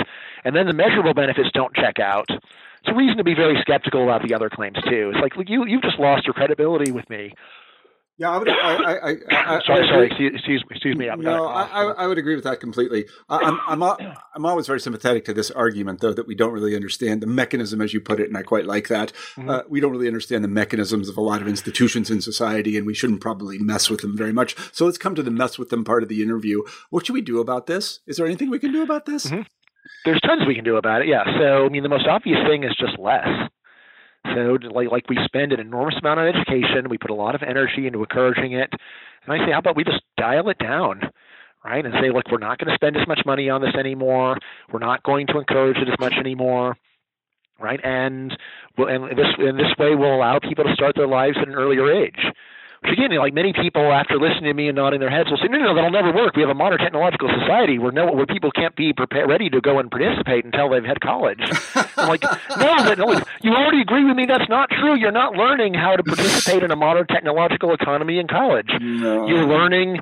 and 0.45 0.55
then 0.55 0.67
the 0.67 0.73
measurable 0.73 1.13
benefits 1.13 1.49
don't 1.53 1.75
check 1.75 1.99
out, 1.99 2.29
it's 2.29 2.87
a 2.87 2.95
reason 2.95 3.17
to 3.17 3.25
be 3.25 3.33
very 3.33 3.57
skeptical 3.59 4.03
about 4.03 4.25
the 4.25 4.33
other 4.33 4.49
claims 4.49 4.77
too. 4.87 5.11
It's 5.13 5.21
like 5.21 5.35
look 5.35 5.49
you 5.49 5.65
you've 5.65 5.81
just 5.81 5.99
lost 5.99 6.25
your 6.25 6.33
credibility 6.33 6.91
with 6.91 7.09
me. 7.09 7.33
Yeah, 8.19 8.31
I 8.31 8.37
would. 8.37 8.49
I, 8.49 8.53
I, 8.53 9.15
I, 9.31 9.59
sorry, 9.65 9.87
sorry. 9.87 10.07
Excuse, 10.07 10.61
excuse 10.69 10.97
me. 10.97 11.09
I'm 11.09 11.21
no, 11.21 11.47
I, 11.47 11.83
I, 11.83 12.05
would 12.05 12.17
agree 12.17 12.35
with 12.35 12.43
that 12.43 12.59
completely. 12.59 13.05
I'm, 13.29 13.57
I'm, 13.65 13.81
I'm 14.35 14.45
always 14.45 14.67
very 14.67 14.81
sympathetic 14.81 15.23
to 15.25 15.33
this 15.33 15.49
argument, 15.51 16.01
though, 16.01 16.11
that 16.11 16.27
we 16.27 16.35
don't 16.35 16.51
really 16.51 16.75
understand 16.75 17.21
the 17.21 17.27
mechanism, 17.27 17.79
as 17.79 17.93
you 17.93 18.01
put 18.01 18.19
it, 18.19 18.27
and 18.27 18.37
I 18.37 18.43
quite 18.43 18.65
like 18.65 18.89
that. 18.89 19.13
Mm-hmm. 19.35 19.49
Uh, 19.49 19.61
we 19.69 19.79
don't 19.79 19.91
really 19.91 20.07
understand 20.07 20.43
the 20.43 20.49
mechanisms 20.49 21.07
of 21.07 21.15
a 21.15 21.21
lot 21.21 21.41
of 21.41 21.47
institutions 21.47 22.11
in 22.11 22.19
society, 22.19 22.77
and 22.77 22.85
we 22.85 22.93
shouldn't 22.93 23.21
probably 23.21 23.57
mess 23.57 23.89
with 23.89 24.01
them 24.01 24.17
very 24.17 24.33
much. 24.33 24.53
So 24.73 24.83
let's 24.83 24.97
come 24.97 25.15
to 25.15 25.23
the 25.23 25.31
mess 25.31 25.57
with 25.57 25.69
them 25.69 25.85
part 25.85 26.03
of 26.03 26.09
the 26.09 26.21
interview. 26.21 26.63
What 26.89 27.05
should 27.05 27.13
we 27.13 27.21
do 27.21 27.39
about 27.39 27.67
this? 27.67 28.01
Is 28.05 28.17
there 28.17 28.25
anything 28.25 28.49
we 28.49 28.59
can 28.59 28.73
do 28.73 28.83
about 28.83 29.05
this? 29.05 29.27
Mm-hmm. 29.27 29.43
There's 30.03 30.19
tons 30.21 30.41
we 30.45 30.55
can 30.55 30.65
do 30.65 30.75
about 30.75 31.03
it. 31.03 31.07
Yeah. 31.07 31.23
So 31.39 31.65
I 31.65 31.69
mean, 31.69 31.83
the 31.83 31.89
most 31.89 32.05
obvious 32.05 32.39
thing 32.49 32.65
is 32.65 32.75
just 32.77 32.99
less. 32.99 33.27
So 34.35 34.57
like 34.71 34.91
like 34.91 35.09
we 35.09 35.17
spend 35.25 35.53
an 35.53 35.59
enormous 35.59 35.95
amount 35.99 36.19
on 36.19 36.27
education, 36.27 36.89
we 36.89 36.97
put 36.97 37.11
a 37.11 37.15
lot 37.15 37.35
of 37.35 37.43
energy 37.43 37.87
into 37.87 37.99
encouraging 37.99 38.53
it, 38.53 38.69
and 39.25 39.33
I 39.33 39.45
say, 39.45 39.51
how 39.51 39.59
about 39.59 39.75
we 39.75 39.83
just 39.83 40.01
dial 40.17 40.49
it 40.49 40.57
down, 40.57 41.01
right? 41.63 41.85
And 41.85 41.93
say, 42.01 42.09
look, 42.11 42.25
we're 42.31 42.37
not 42.37 42.57
going 42.57 42.69
to 42.69 42.75
spend 42.75 42.97
as 42.97 43.07
much 43.07 43.21
money 43.25 43.49
on 43.49 43.61
this 43.61 43.75
anymore. 43.77 44.37
We're 44.71 44.79
not 44.79 45.03
going 45.03 45.27
to 45.27 45.39
encourage 45.39 45.77
it 45.77 45.87
as 45.89 45.99
much 45.99 46.13
anymore, 46.13 46.77
right? 47.59 47.79
And 47.83 48.35
and 48.77 49.17
this 49.17 49.27
in 49.37 49.57
this 49.57 49.73
way 49.77 49.95
will 49.95 50.15
allow 50.15 50.39
people 50.39 50.65
to 50.65 50.73
start 50.73 50.95
their 50.95 51.07
lives 51.07 51.37
at 51.41 51.47
an 51.47 51.55
earlier 51.55 51.91
age. 51.91 52.19
Which 52.81 52.93
again, 52.93 53.11
like 53.17 53.33
many 53.33 53.51
people, 53.51 53.91
after 53.91 54.17
listening 54.17 54.45
to 54.45 54.53
me 54.53 54.69
and 54.69 54.75
nodding 54.75 54.99
their 55.01 55.09
heads, 55.09 55.29
will 55.29 55.37
say, 55.37 55.47
"No, 55.49 55.57
no, 55.57 55.75
that'll 55.75 55.91
never 55.91 56.13
work. 56.13 56.35
We 56.35 56.41
have 56.43 56.49
a 56.49 56.53
modern 56.55 56.79
technological 56.79 57.27
society 57.27 57.77
where 57.77 57.91
no, 57.91 58.11
where 58.11 58.25
people 58.25 58.51
can't 58.51 58.75
be 58.75 58.93
prepared, 58.93 59.29
ready 59.29 59.49
to 59.49 59.59
go 59.59 59.79
and 59.79 59.91
participate 59.91 60.45
until 60.45 60.69
they've 60.69 60.85
had 60.85 61.01
college." 61.01 61.39
I'm 61.97 62.07
like, 62.07 62.23
no, 62.57 62.93
no, 62.93 63.21
you 63.41 63.53
already 63.53 63.81
agree 63.81 64.05
with 64.05 64.15
me. 64.15 64.25
That's 64.25 64.47
not 64.47 64.69
true. 64.69 64.95
You're 64.95 65.11
not 65.11 65.33
learning 65.33 65.73
how 65.73 65.97
to 65.97 66.03
participate 66.03 66.63
in 66.63 66.71
a 66.71 66.75
modern 66.75 67.05
technological 67.07 67.73
economy 67.73 68.17
in 68.17 68.27
college. 68.27 68.69
No. 68.79 69.27
You're 69.27 69.45
learning 69.45 69.99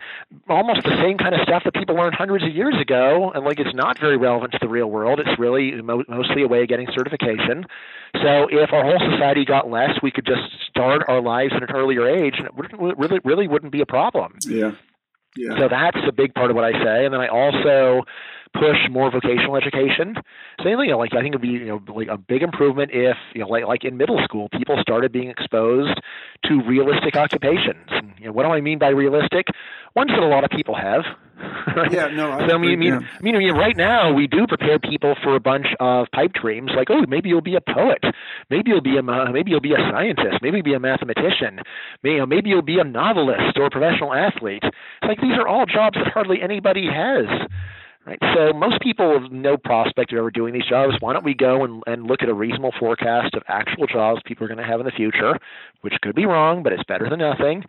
almost 0.47 0.83
the 0.83 0.95
same 1.01 1.17
kind 1.17 1.33
of 1.33 1.41
stuff 1.41 1.63
that 1.65 1.73
people 1.73 1.95
learned 1.95 2.13
hundreds 2.13 2.43
of 2.43 2.53
years 2.53 2.75
ago, 2.79 3.31
and 3.33 3.43
like 3.43 3.59
it's 3.59 3.73
not 3.73 3.99
very 3.99 4.17
relevant 4.17 4.51
to 4.53 4.59
the 4.61 4.69
real 4.69 4.87
world. 4.91 5.19
It's 5.19 5.39
really 5.39 5.81
mo- 5.81 6.03
mostly 6.07 6.43
a 6.43 6.47
way 6.47 6.61
of 6.61 6.67
getting 6.67 6.87
certification. 6.93 7.65
So 8.21 8.47
if 8.51 8.73
our 8.73 8.83
whole 8.83 8.99
society 9.11 9.45
got 9.45 9.69
less, 9.69 9.91
we 10.01 10.11
could 10.11 10.25
just 10.25 10.41
start 10.69 11.03
our 11.07 11.21
lives 11.21 11.53
at 11.55 11.63
an 11.63 11.75
earlier 11.75 12.07
age, 12.07 12.35
and 12.37 12.47
it 12.47 12.97
really, 12.97 13.19
really 13.23 13.47
wouldn't 13.47 13.71
be 13.71 13.81
a 13.81 13.85
problem. 13.85 14.33
Yeah. 14.45 14.71
Yeah. 15.35 15.57
So 15.59 15.67
that's 15.69 15.97
a 16.07 16.11
big 16.11 16.33
part 16.33 16.49
of 16.49 16.55
what 16.55 16.65
I 16.65 16.71
say, 16.71 17.05
and 17.05 17.13
then 17.13 17.21
I 17.21 17.27
also 17.27 18.03
push 18.59 18.77
more 18.89 19.11
vocational 19.11 19.55
education. 19.55 20.15
Same 20.63 20.77
thing, 20.77 20.91
like 20.95 21.13
I 21.13 21.21
think 21.21 21.35
it'd 21.35 21.41
be 21.41 21.49
you 21.49 21.65
know 21.65 21.81
like 21.93 22.07
a 22.07 22.17
big 22.17 22.43
improvement 22.43 22.91
if 22.93 23.17
you 23.33 23.41
know 23.41 23.47
like 23.47 23.65
like 23.65 23.83
in 23.83 23.97
middle 23.97 24.19
school 24.23 24.49
people 24.49 24.77
started 24.81 25.11
being 25.11 25.29
exposed 25.29 25.99
to 26.45 26.61
realistic 26.67 27.15
occupations. 27.15 27.87
And, 27.89 28.13
you 28.19 28.27
know, 28.27 28.31
what 28.33 28.43
do 28.43 28.49
I 28.49 28.61
mean 28.61 28.79
by 28.79 28.89
realistic? 28.89 29.47
Ones 29.95 30.11
that 30.11 30.19
a 30.19 30.27
lot 30.27 30.43
of 30.43 30.49
people 30.49 30.75
have. 30.75 31.03
Yeah, 31.91 32.07
no. 32.07 32.31
I 32.31 32.47
so 32.47 32.55
I 32.55 32.57
mean, 32.57 32.71
I 32.71 32.75
mean, 32.75 32.93
yeah. 32.93 32.99
I 32.99 33.21
mean, 33.21 33.35
I 33.35 33.39
mean, 33.39 33.53
right 33.53 33.77
now 33.77 34.11
we 34.11 34.25
do 34.25 34.47
prepare 34.47 34.79
people 34.79 35.15
for 35.21 35.35
a 35.35 35.39
bunch 35.39 35.67
of 35.79 36.07
pipe 36.11 36.31
dreams, 36.33 36.71
like 36.75 36.87
oh, 36.89 37.03
maybe 37.07 37.29
you'll 37.29 37.41
be 37.41 37.55
a 37.55 37.61
poet, 37.61 38.03
maybe 38.49 38.71
you'll 38.71 38.81
be 38.81 38.97
a 38.97 39.03
maybe 39.03 39.51
you'll 39.51 39.61
be 39.61 39.73
a 39.73 39.89
scientist, 39.91 40.37
maybe 40.41 40.57
you'll 40.57 40.63
be 40.63 40.73
a 40.73 40.79
mathematician, 40.79 41.59
maybe, 42.03 42.15
you 42.15 42.19
know, 42.19 42.25
maybe 42.25 42.49
you'll 42.49 42.63
be 42.63 42.79
a 42.79 42.83
novelist 42.83 43.57
or 43.57 43.65
a 43.65 43.69
professional 43.69 44.13
athlete. 44.13 44.63
It's 44.63 45.07
like 45.07 45.21
these 45.21 45.37
are 45.37 45.47
all 45.47 45.65
jobs 45.65 45.97
that 45.97 46.07
hardly 46.11 46.41
anybody 46.41 46.87
has. 46.87 47.27
Right. 48.07 48.19
So 48.33 48.53
most 48.53 48.79
people 48.79 49.19
have 49.19 49.33
no 49.33 49.57
prospect 49.57 50.13
of 50.13 50.19
ever 50.19 50.31
doing 50.31 50.53
these 50.53 50.65
jobs. 50.65 50.93
Why 51.01 51.11
don't 51.11 51.25
we 51.25 51.33
go 51.33 51.65
and, 51.65 51.83
and 51.87 52.07
look 52.07 52.23
at 52.23 52.29
a 52.29 52.33
reasonable 52.33 52.71
forecast 52.79 53.33
of 53.33 53.43
actual 53.49 53.85
jobs 53.85 54.21
people 54.25 54.45
are 54.45 54.47
going 54.47 54.59
to 54.59 54.63
have 54.63 54.79
in 54.79 54.85
the 54.85 54.93
future, 54.93 55.37
which 55.81 55.93
could 56.01 56.15
be 56.15 56.25
wrong, 56.25 56.63
but 56.63 56.71
it's 56.71 56.85
better 56.87 57.09
than 57.09 57.19
nothing, 57.19 57.65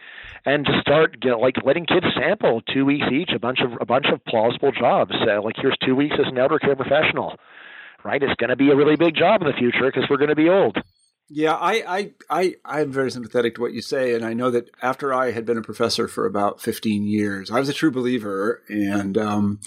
and 0.46 0.64
just 0.64 0.78
start 0.80 1.16
you 1.24 1.30
know, 1.32 1.40
like 1.40 1.56
letting 1.64 1.86
kids 1.86 2.06
sample 2.14 2.62
two 2.72 2.84
weeks 2.84 3.06
each 3.12 3.30
a 3.34 3.40
bunch 3.40 3.58
of 3.64 3.72
a 3.80 3.84
bunch 3.84 4.06
of 4.12 4.24
plausible 4.26 4.70
jobs. 4.70 5.10
So 5.26 5.42
like 5.42 5.56
here's 5.60 5.76
two 5.84 5.96
weeks 5.96 6.14
as 6.20 6.30
an 6.30 6.38
elder 6.38 6.60
care 6.60 6.76
professional. 6.76 7.34
Right. 8.04 8.22
It's 8.22 8.34
going 8.36 8.50
to 8.50 8.56
be 8.56 8.70
a 8.70 8.76
really 8.76 8.94
big 8.94 9.16
job 9.16 9.42
in 9.42 9.48
the 9.48 9.54
future 9.54 9.86
because 9.86 10.04
we're 10.08 10.18
going 10.18 10.28
to 10.28 10.36
be 10.36 10.48
old. 10.48 10.78
Yeah, 11.30 11.54
I, 11.54 11.82
I, 11.86 12.12
I, 12.30 12.54
I'm 12.64 12.92
very 12.92 13.10
sympathetic 13.10 13.56
to 13.56 13.60
what 13.60 13.74
you 13.74 13.82
say, 13.82 14.14
and 14.14 14.24
I 14.24 14.32
know 14.32 14.50
that 14.50 14.70
after 14.80 15.12
I 15.12 15.32
had 15.32 15.44
been 15.44 15.58
a 15.58 15.62
professor 15.62 16.08
for 16.08 16.24
about 16.24 16.62
15 16.62 17.06
years, 17.06 17.50
I 17.50 17.60
was 17.60 17.68
a 17.68 17.74
true 17.74 17.90
believer, 17.90 18.62
and 18.70 19.18
um, 19.18 19.60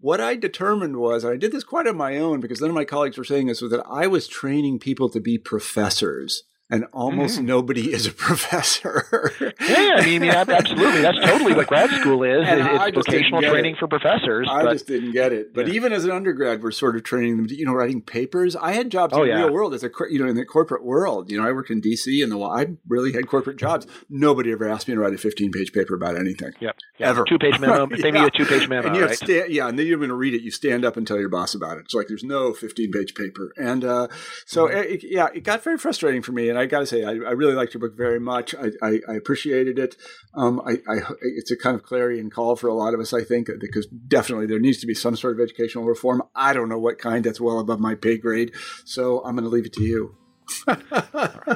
what 0.00 0.20
I 0.20 0.34
determined 0.34 0.96
was, 0.96 1.24
and 1.24 1.32
I 1.32 1.36
did 1.36 1.52
this 1.52 1.64
quite 1.64 1.86
on 1.86 1.96
my 1.96 2.16
own 2.16 2.40
because 2.40 2.60
none 2.60 2.70
of 2.70 2.74
my 2.74 2.84
colleagues 2.84 3.18
were 3.18 3.24
saying 3.24 3.46
this, 3.46 3.60
was 3.60 3.70
that 3.70 3.86
I 3.88 4.06
was 4.06 4.26
training 4.26 4.78
people 4.78 5.08
to 5.10 5.20
be 5.20 5.38
professors. 5.38 6.44
And 6.70 6.84
almost 6.92 7.40
Mhm. 7.40 7.44
nobody 7.46 7.92
is 7.92 8.06
a 8.06 8.12
professor. 8.28 9.04
Yeah, 9.40 9.94
I 9.96 10.04
mean, 10.06 10.22
I 10.22 10.26
mean, 10.26 10.30
absolutely. 10.30 11.02
That's 11.02 11.18
totally 11.18 11.52
what 11.54 11.66
grad 11.66 11.90
school 11.90 12.22
is. 12.22 12.46
And 12.46 12.60
It's 12.60 12.94
vocational 13.06 13.42
training 13.42 13.74
it. 13.74 13.78
for 13.78 13.88
professors. 13.88 14.46
I 14.50 14.62
but 14.62 14.72
just 14.74 14.86
didn't 14.86 15.12
get 15.12 15.32
it. 15.32 15.52
But 15.52 15.66
Yeah. 15.68 15.74
even 15.74 15.92
as 15.92 16.04
an 16.04 16.10
undergrad, 16.12 16.62
we're 16.62 16.70
sort 16.70 16.96
of 16.96 17.02
training 17.02 17.36
them, 17.36 17.46
to, 17.48 17.54
you 17.56 17.64
know, 17.66 17.72
writing 17.72 18.00
papers. 18.02 18.54
I 18.56 18.72
had 18.72 18.90
jobs 18.90 19.12
Oh, 19.14 19.22
in 19.22 19.28
the 19.30 19.34
yeah. 19.34 19.44
real 19.44 19.52
world 19.52 19.74
as 19.74 19.82
a, 19.82 19.90
you 20.10 20.18
know, 20.18 20.28
in 20.28 20.36
the 20.36 20.44
corporate 20.44 20.84
world. 20.84 21.30
You 21.30 21.40
know, 21.40 21.46
I 21.48 21.52
worked 21.52 21.70
in 21.70 21.80
DC 21.80 22.22
and 22.22 22.30
the 22.32 22.40
I 22.40 22.68
really 22.88 23.12
had 23.12 23.26
corporate 23.26 23.56
jobs. 23.56 23.86
Nobody 24.08 24.52
ever 24.52 24.68
asked 24.68 24.88
me 24.88 24.94
to 24.94 25.00
write 25.00 25.12
a 25.14 25.18
15 25.18 25.50
page 25.52 25.72
paper 25.72 25.94
about 25.94 26.16
anything. 26.16 26.52
Yep. 26.60 26.76
Yeah. 26.98 27.08
Ever. 27.08 27.24
Two 27.28 27.38
page 27.38 27.58
memo. 27.60 27.86
They 27.86 27.96
Yeah. 28.08 28.10
need 28.10 28.24
a 28.24 28.30
two 28.30 28.44
page 28.46 28.68
memo, 28.68 28.86
and 28.88 28.96
you 28.96 29.04
right? 29.06 29.16
sta- 29.16 29.46
yeah, 29.48 29.68
and 29.68 29.78
then 29.78 29.86
you're 29.86 29.98
going 29.98 30.08
to 30.10 30.14
read 30.14 30.34
it. 30.34 30.42
You 30.42 30.50
stand 30.50 30.84
up 30.84 30.96
and 30.96 31.06
tell 31.06 31.18
your 31.18 31.28
boss 31.28 31.54
about 31.54 31.78
it. 31.78 31.80
It's 31.84 31.94
like 31.94 32.06
there's 32.08 32.24
no 32.24 32.52
15 32.52 32.90
page 32.92 33.14
paper, 33.14 33.52
and 33.56 33.84
uh, 33.84 34.08
so 34.46 34.66
Mm-hmm. 34.68 34.92
it, 34.94 35.00
yeah, 35.04 35.28
it 35.34 35.42
got 35.44 35.62
very 35.64 35.78
frustrating 35.78 36.22
for 36.22 36.32
me. 36.32 36.48
And 36.48 36.58
I 36.60 36.66
got 36.66 36.80
to 36.80 36.86
say, 36.86 37.04
I, 37.04 37.10
I 37.10 37.32
really 37.32 37.54
liked 37.54 37.74
your 37.74 37.80
book 37.80 37.96
very 37.96 38.20
much. 38.20 38.54
I, 38.54 38.70
I, 38.82 39.00
I 39.08 39.14
appreciated 39.14 39.78
it. 39.78 39.96
Um, 40.34 40.60
I, 40.66 40.72
I, 40.88 41.00
it's 41.22 41.50
a 41.50 41.56
kind 41.56 41.74
of 41.74 41.82
clarion 41.82 42.30
call 42.30 42.56
for 42.56 42.68
a 42.68 42.74
lot 42.74 42.94
of 42.94 43.00
us, 43.00 43.12
I 43.12 43.24
think, 43.24 43.48
because 43.58 43.86
definitely 43.86 44.46
there 44.46 44.58
needs 44.58 44.78
to 44.80 44.86
be 44.86 44.94
some 44.94 45.16
sort 45.16 45.34
of 45.34 45.40
educational 45.40 45.84
reform. 45.84 46.22
I 46.34 46.52
don't 46.52 46.68
know 46.68 46.78
what 46.78 46.98
kind. 46.98 47.24
That's 47.24 47.40
well 47.40 47.58
above 47.58 47.80
my 47.80 47.94
pay 47.94 48.18
grade. 48.18 48.52
So 48.84 49.24
I'm 49.24 49.34
going 49.34 49.44
to 49.44 49.50
leave 49.50 49.66
it 49.66 49.72
to 49.74 49.82
you. 49.82 50.16
All 50.68 50.76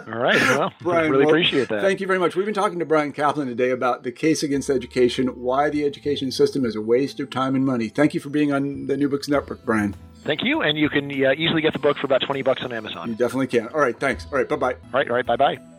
right. 0.07 0.41
Well, 0.41 0.73
Bryan, 0.81 1.11
really 1.11 1.25
well, 1.25 1.35
appreciate 1.35 1.69
that. 1.69 1.83
Thank 1.83 2.01
you 2.01 2.07
very 2.07 2.19
much. 2.19 2.37
We've 2.37 2.45
been 2.45 2.55
talking 2.55 2.79
to 2.79 2.85
Bryan 2.85 3.13
Caplan 3.13 3.47
today 3.47 3.71
about 3.71 4.05
the 4.05 4.13
case 4.13 4.43
against 4.43 4.71
education, 4.71 5.29
why 5.29 5.71
the 5.71 5.85
education 5.85 6.31
system 6.31 6.65
is 6.65 6.77
a 6.77 6.81
waste 6.81 7.21
of 7.21 7.31
time 7.31 7.55
and 7.55 7.65
money. 7.65 7.89
Thank 7.89 8.15
you 8.15 8.21
for 8.21 8.31
being 8.31 8.53
on 8.53 8.87
the 8.87 8.97
New 8.97 9.09
Books 9.09 9.29
Network, 9.29 9.65
Bryan. 9.65 9.95
Thank 10.25 10.43
you. 10.43 10.63
And 10.63 10.79
you 10.79 10.89
can 10.89 11.11
uh, 11.11 11.33
easily 11.33 11.61
get 11.61 11.73
the 11.73 11.79
book 11.79 11.99
for 11.99 12.07
about 12.07 12.23
20 12.23 12.43
bucks 12.43 12.63
on 12.63 12.73
Amazon. 12.73 13.11
You 13.11 13.15
definitely 13.15 13.47
can. 13.49 13.69
All 13.69 13.81
right, 13.81 13.99
thanks. 13.99 14.27
All 14.33 14.39
right, 14.39 14.49
bye 14.49 14.57
bye. 14.57 14.73
All 14.73 14.79
right. 14.93 15.09
All 15.09 15.17
right. 15.17 15.27
Bye 15.27 15.37
bye. 15.37 15.74